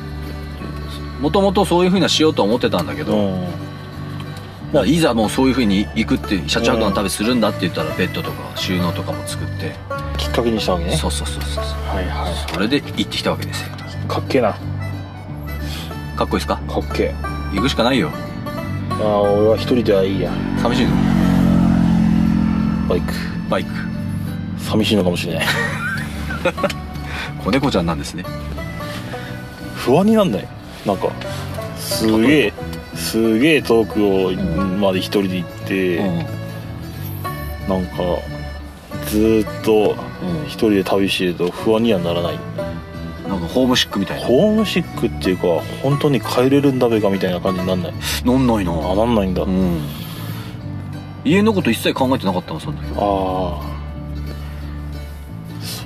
[1.20, 4.88] もともとそういうふうにはしようとは思ってたんだけど、ーうん。
[4.88, 9.74] いざもうそういうふうに行くって車中泊の旅するんだって言ったらベッドとか収納とかも作って、
[10.16, 10.96] きっかけにしたわけね。
[10.96, 11.64] そうそうそうそう。
[11.64, 13.68] はいはそれで行ってきたわけですよ。
[13.76, 14.53] いかっけえな。
[16.16, 16.57] かっこいいですか？
[16.57, 17.14] かっけえ。
[17.55, 18.11] 行くしかないよ。
[18.90, 20.30] ああ俺は一人ではいいや。
[20.59, 20.92] 寂しいの
[22.88, 23.12] バイク。
[23.48, 23.70] バイク。
[24.59, 25.46] 寂しいのかもしれない。
[27.42, 28.24] 子猫ちゃんなんですね。
[29.74, 30.48] 不安になんない？
[30.86, 31.11] なんか
[31.78, 32.53] すげえ
[32.94, 36.18] すげえ遠くをまで一人で行って、うん。
[37.68, 37.96] なんか
[39.07, 40.46] ずーっとうん。
[40.46, 42.38] 一人で旅してると不安にはならない
[43.32, 44.26] なんかホームシックみたいな。
[44.26, 45.46] ホームシックっていうか
[45.82, 47.92] 本当に帰れるんだべかみたいな感じになんない？
[48.24, 48.72] なんないな。
[48.72, 49.80] あなんないんだ、あうん。
[51.24, 53.72] 家のこと一切考えてなかったのそんだけどあ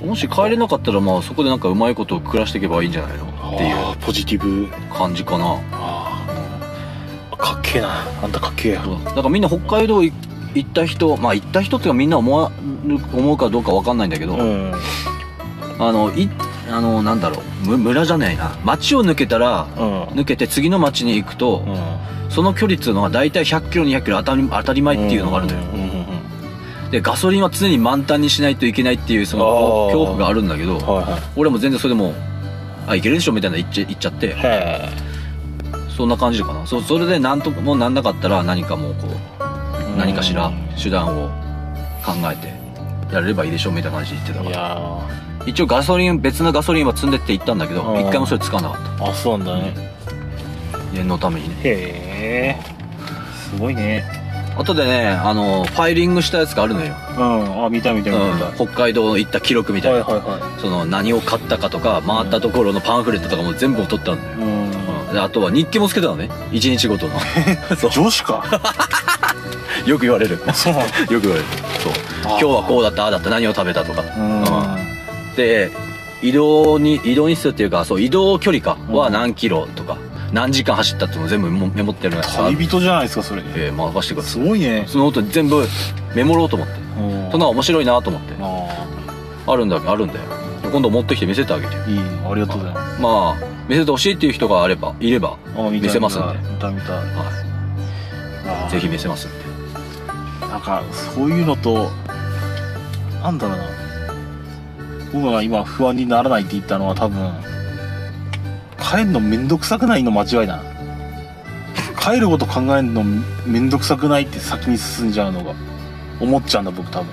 [0.04, 3.24] もし帰れなかったらまあそこでなんかうまいことを暮らしていけばいいんじゃないの？
[3.24, 3.96] っていう。
[4.00, 5.60] ポジティブ感じかな。
[5.72, 6.26] あ
[7.30, 8.04] あかっけえな。
[8.22, 8.82] あんたかっけえや。
[9.04, 10.12] だからみんな北海道い
[10.54, 12.50] 行った人まあ行った人っていうかみんな思わ
[13.12, 14.72] 思うかどうかわかんないんだけど、うん。
[15.78, 16.30] あのい
[16.68, 17.68] あのなんだろう。
[17.68, 18.58] む村じゃないな。
[18.64, 20.02] 町を抜けたらうん。
[20.08, 22.06] 抜けて次の町に行くと、うん。
[22.30, 25.60] その距離っていうのは大体100キロ200キロ当たり当たり前っていうのがあるのよ、
[26.90, 29.44] でガソリンは常に満タンにしないといけないっていうその
[29.86, 32.14] 恐怖があるんだけどはいは俺も全然それでも
[32.86, 34.36] あいけるでしょみたいな言っちゃ言っちゃって。
[35.96, 36.66] そんな感じかな。
[36.66, 39.10] そそれで何ともなんなかったら何かもうこう
[39.80, 41.28] え何かしら手段を
[42.04, 42.52] 考えて
[43.12, 44.56] やれればいいでしょみたいな感じで言ってたいから。
[44.56, 48.00] や一応ガソリン別のガソリンは積んでって行ったんだけどうん。
[48.00, 49.94] 一回もそれ使わなかっーあそうなんだね。
[50.72, 51.54] た念のためにね。
[51.62, 52.76] へえ
[53.50, 54.04] すごいね。
[54.56, 57.64] 後でねあのファイリングしたやつがあるのよ、うん。
[57.64, 58.34] あ見た見た見た。
[58.34, 65.08] 見た、うん、北海道行った記録みたいな、はいはいはその何を買ったかとか回ったところのパンフレットとかも全部取ってあるのよ、いうん。
[65.08, 65.12] うん。
[65.12, 66.30] であとは日記もつけたのね。
[66.52, 67.12] 一日ごとの。
[67.76, 67.90] そう。
[67.90, 68.44] 女子か
[69.86, 70.34] よく言われる。
[70.34, 71.44] よく言われる。
[71.80, 71.92] そう。
[72.24, 74.02] 今日はこうだったああだった何を食べたとか。
[74.16, 75.36] うん。
[75.36, 75.70] で
[76.22, 79.98] 移動に移動日数っていうかそう移動距離かはうん何キロとか、
[80.32, 83.42] 何時間走ったっていうのを全部メモってるの旅人じゃないですかそれ。
[83.54, 84.84] えー、任してくださすごいね。
[84.86, 85.66] いそのこと全部
[86.14, 86.74] メモろうと思って。
[86.98, 87.30] うん。
[87.30, 88.34] そんな面白いなと思って。
[88.40, 90.20] ああるんだあるんだよ。
[90.72, 93.00] 今度持ってきて見せてあげていいありがとうございます。
[93.00, 96.38] まあ見せてほしいっていう人があればいれば、あ見せますんで。
[96.38, 97.55] 見たい見たいはあい、
[98.70, 99.30] ぜひ見せますん
[100.40, 101.90] でなんかそういうのと
[103.22, 103.64] なんだろうな。
[105.12, 107.32] 僕が今不安にならないって言ったのは多分
[108.78, 110.62] 帰るのめんどくさくないの間違いだな。
[111.98, 113.02] 帰ること考えるの
[113.46, 115.54] めんどくさくないって先に進んじゃうのが
[116.20, 117.08] 思っちゃうんだ僕多分。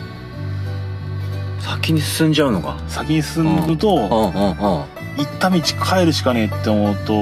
[1.60, 4.01] 先に進んじゃうのが先に進むと、うん。
[4.01, 4.08] うん。
[4.08, 4.54] うん。
[4.56, 4.86] 行
[5.24, 7.14] った道帰るしかねえって思うと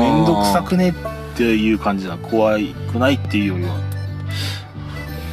[0.00, 3.74] 面倒くさくねっていう感じだ怖いくないっていうよりは。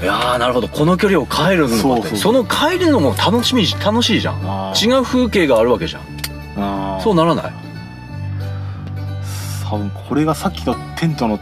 [0.03, 0.67] いやーなるほど。
[0.67, 4.73] この距離を帰るのかってその帰るのも楽しみ楽しいじゃん。
[4.75, 7.01] 違う風景があるわけじゃん。
[7.01, 7.53] そうならない？
[9.69, 11.39] 多分これがさっきのテントの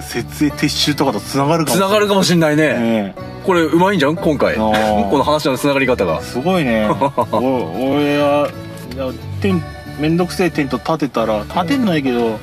[0.00, 3.14] 設営撤収とかとつながるかもつながるかもしんないね、ね
[3.44, 4.16] これうまいんじゃん？
[4.16, 4.54] 今回。
[4.58, 4.62] こ
[5.18, 6.18] の話のつながり方が。
[6.20, 6.88] えすごいね。
[7.32, 8.48] お俺は
[8.94, 9.06] いや
[9.40, 9.62] テン
[10.00, 12.38] めんどくせえテント建てたら建てんのはいいけど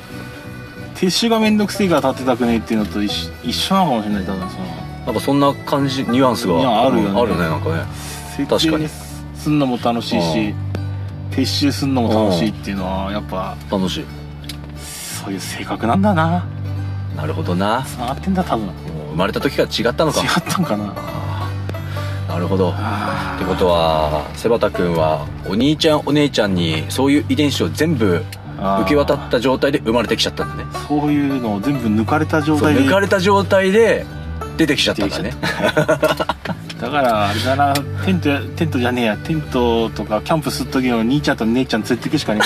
[0.94, 4.64] 撤収がめんどくせえから建てたくねえっていうのと一緒一緒なのかもしれない多分その。
[5.06, 6.86] なんかそんな感じニュアンスが。
[6.86, 7.08] あるよね。
[7.10, 7.84] うんあるねなんかね。
[8.36, 8.88] 設営
[9.34, 10.54] すんのも楽しいし
[11.30, 14.04] 撤収すんのも楽しいっていうのはやっぱ楽しい。
[15.24, 16.46] そういう性格なんだな。
[17.16, 17.82] なるほどな。
[17.86, 18.68] つながってんだ多分。
[19.10, 20.20] 生まれた時から違ったのか。
[20.20, 20.94] ったんかな。
[22.28, 22.70] なるほど。
[22.70, 28.43] っあてことは瀬端君はお兄ちゃんお姉ちゃんにそういう遺伝子を全部ー
[28.82, 30.70] 受け渡った状態で生まれてきちゃったんだね。
[30.88, 34.04] そういうのを全部抜かれた状態で抜かれた状態で
[34.56, 35.32] 出てきちゃったんだね。
[36.80, 37.74] だからあれだな。
[38.04, 39.16] テントやテントじゃねえや。
[39.16, 42.40] テントとかキャンプする時の兄ちゃんと姉ちゃん連れてくしかね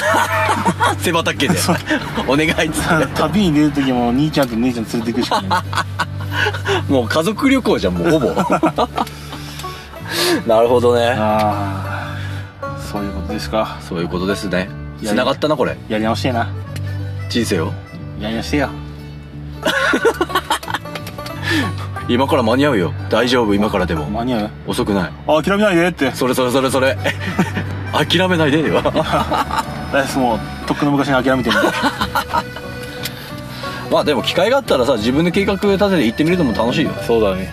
[0.99, 1.59] 瀬端家で。
[2.29, 3.15] お願いっつえって。
[3.15, 5.49] 旅に出る時も兄ちゃんと姉ちゃん連れてくしかね
[6.89, 8.29] もう家族旅行じゃんもうほぼ。
[10.47, 11.17] なるほどえね。
[11.19, 12.15] あ
[12.63, 13.77] あそういうことですか。
[13.81, 14.69] そういうことですね
[15.03, 15.77] 繋がったなこれ。
[15.89, 16.49] やり直してえな。
[17.29, 17.73] 人生を？
[18.21, 18.69] やり直してよ。
[22.09, 22.93] 今から間に合うよ。
[23.11, 23.55] 大丈夫？
[23.55, 24.07] 今からでも。
[24.07, 24.51] 間に合う？
[24.67, 25.11] 遅くない。
[25.27, 26.11] あ諦めないでって。
[26.13, 26.97] それそれそれそれ。
[27.93, 28.83] 諦めないでよ
[29.93, 31.73] 大スもうとっくの昔に諦めてるんだ
[33.91, 36.91] まあでも機会があったらさ自分で計画立てて行ってみるのも楽しいよ。
[37.07, 37.51] そうだね。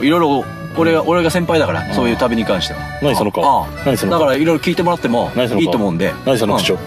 [0.00, 0.06] うん。
[0.06, 0.44] いろいろ
[0.76, 2.80] 俺が俺が先輩だからそういう旅に関しては。
[3.02, 3.44] 何その顔？
[3.44, 3.68] ああ。
[3.84, 4.20] 何その顔？
[4.20, 6.12] だからいろいろ聞いてもらってもいいと思うんで。
[6.24, 6.78] 何その口調、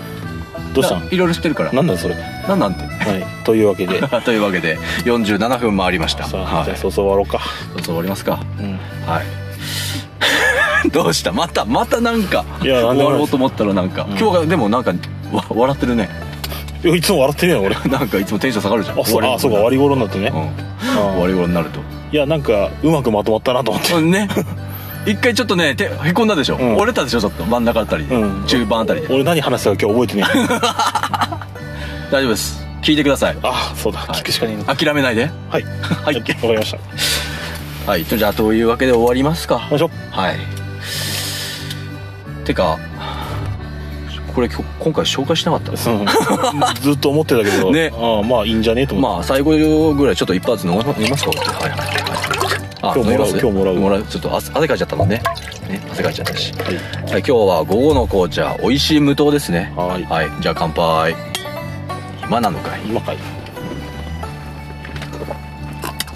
[0.74, 1.00] どうした？
[1.00, 1.72] んいろいろ知ってるから。
[1.72, 2.16] なんだそれ？
[2.48, 2.84] なんなんて？
[2.84, 4.00] はいというわけで。
[4.24, 6.26] というわけで47分回りました。
[6.26, 6.66] さあ、はい。
[6.66, 7.40] じゃあそうそう終わろうか。
[7.74, 8.40] そうそう終わりますか。
[8.60, 8.80] うん。
[9.08, 9.26] はい。
[10.92, 11.32] どうした？
[11.32, 14.18] またまたなんかいや終わろうと思ったらなんか、うん。
[14.18, 14.94] 今日がでもなんか
[15.32, 16.10] わ笑ってるね。
[16.84, 17.76] いやいつも笑ってねえよ俺。
[17.92, 19.00] なんかいつもテンション下がるじゃん。
[19.00, 19.24] あそう。
[19.24, 20.40] あそうか終わり頃になってね、うん。
[20.40, 21.82] あ終わり頃になると
[22.12, 23.94] いやなんかうまくまとまったなと思って。
[23.94, 24.28] うんね。
[25.06, 26.76] 一回ちょっとね手へこんだでしょ、うん。
[26.76, 27.44] 折れたでしょちょっと。
[27.46, 28.46] 真ん中あたりで、うん。
[28.46, 29.08] 中盤あたりで。
[29.14, 30.46] 俺何話したか今日覚えてね
[32.10, 32.12] え。
[32.12, 32.66] 大丈夫です。
[32.82, 33.38] 聞いてください。
[33.44, 34.00] あそうだ。
[34.00, 34.10] はい。
[34.20, 34.76] 聞くしかねえのか。
[34.76, 35.30] 諦めないで。
[35.50, 35.64] はい。
[36.04, 36.16] はい。
[36.16, 36.72] わかりまし
[37.86, 37.92] た。
[37.92, 38.06] はい。
[38.06, 39.60] じゃあというわけで終わりますか。
[39.60, 40.38] はい。
[42.46, 42.80] てか
[44.40, 45.76] これ今日今回紹介しなかったうん。
[46.82, 47.72] ずっと思ってたけど。
[47.72, 47.92] ね。
[47.94, 51.32] ああまあいいんじゃねえと思って、まあ最後ぐらいちょっと一発飲みますか？
[51.32, 51.80] はいはい
[52.82, 53.76] あ今日もらう今日もらう。
[53.76, 55.22] もらうちょっと汗汗かいちゃったもんね。
[55.68, 56.54] ね汗かいちゃったし。
[56.54, 56.76] はい。
[56.76, 56.80] はい
[57.10, 59.74] 今日は午後の紅茶美味しい無糖ですね。
[59.76, 60.06] はい。
[60.06, 61.14] はいじゃあ乾杯。
[62.24, 62.80] 今なのかい？
[62.86, 63.18] 今かい。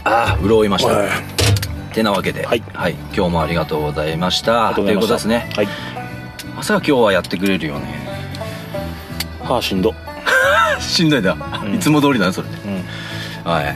[0.05, 1.09] ああ潤いました、はい。
[1.93, 2.63] てなわけで、はい
[3.13, 4.69] 今日もありがとうございました。
[4.69, 4.95] ありがとうございました。
[4.95, 5.49] ということですね。
[5.57, 5.67] はい。
[6.55, 8.02] まさか今日はやってくれるよね
[9.43, 9.93] はあしんど。
[10.79, 11.75] しんどいだ、うん。
[11.75, 12.47] いつも通りだねそれ。
[12.47, 13.51] うん。
[13.51, 13.75] はい。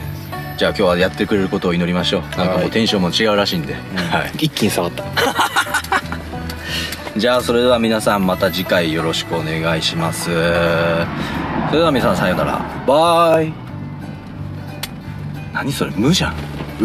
[0.56, 2.20] じゃあ今日はやってくれることを祈りましょう。
[2.22, 3.78] なんかもはいうテンションも違うらしいんで、は
[4.22, 4.32] い。
[4.38, 5.04] 一気に下がった。
[7.16, 10.24] じゃあそれでは皆さんまた次回よろしくお願いします。
[10.24, 10.36] それ
[11.72, 12.60] では皆さんさようなら。
[12.86, 13.52] バイ。
[15.52, 16.34] 何それ無じゃん。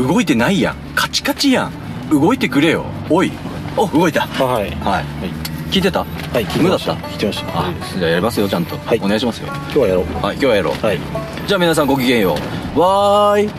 [0.08, 0.76] 動いてないやん。
[0.96, 1.72] カチカチやん。
[2.10, 2.86] 動いてくれよ。
[3.10, 3.32] おい。
[3.78, 4.22] お動いた。
[4.22, 4.62] はい。
[4.62, 4.70] はい。
[4.72, 6.02] はい聞いてた？
[6.02, 6.06] は
[6.40, 6.94] い聞いて無だった？
[6.94, 7.60] ました聞いてました。
[7.60, 9.00] あじゃあやりますよちゃんと、はい。
[9.02, 9.48] お願いしますよ。
[9.48, 10.06] 今日はやろう。
[10.24, 11.00] はい今日はやろう、はい。
[11.48, 12.36] じゃあ皆さんごきげんよ
[12.76, 12.80] う。
[12.80, 13.50] わーい。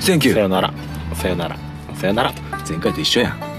[0.00, 0.72] センキューさよなら。
[1.14, 1.58] さよなら。
[1.96, 2.32] さよなら。
[2.66, 3.53] 前回と一緒やん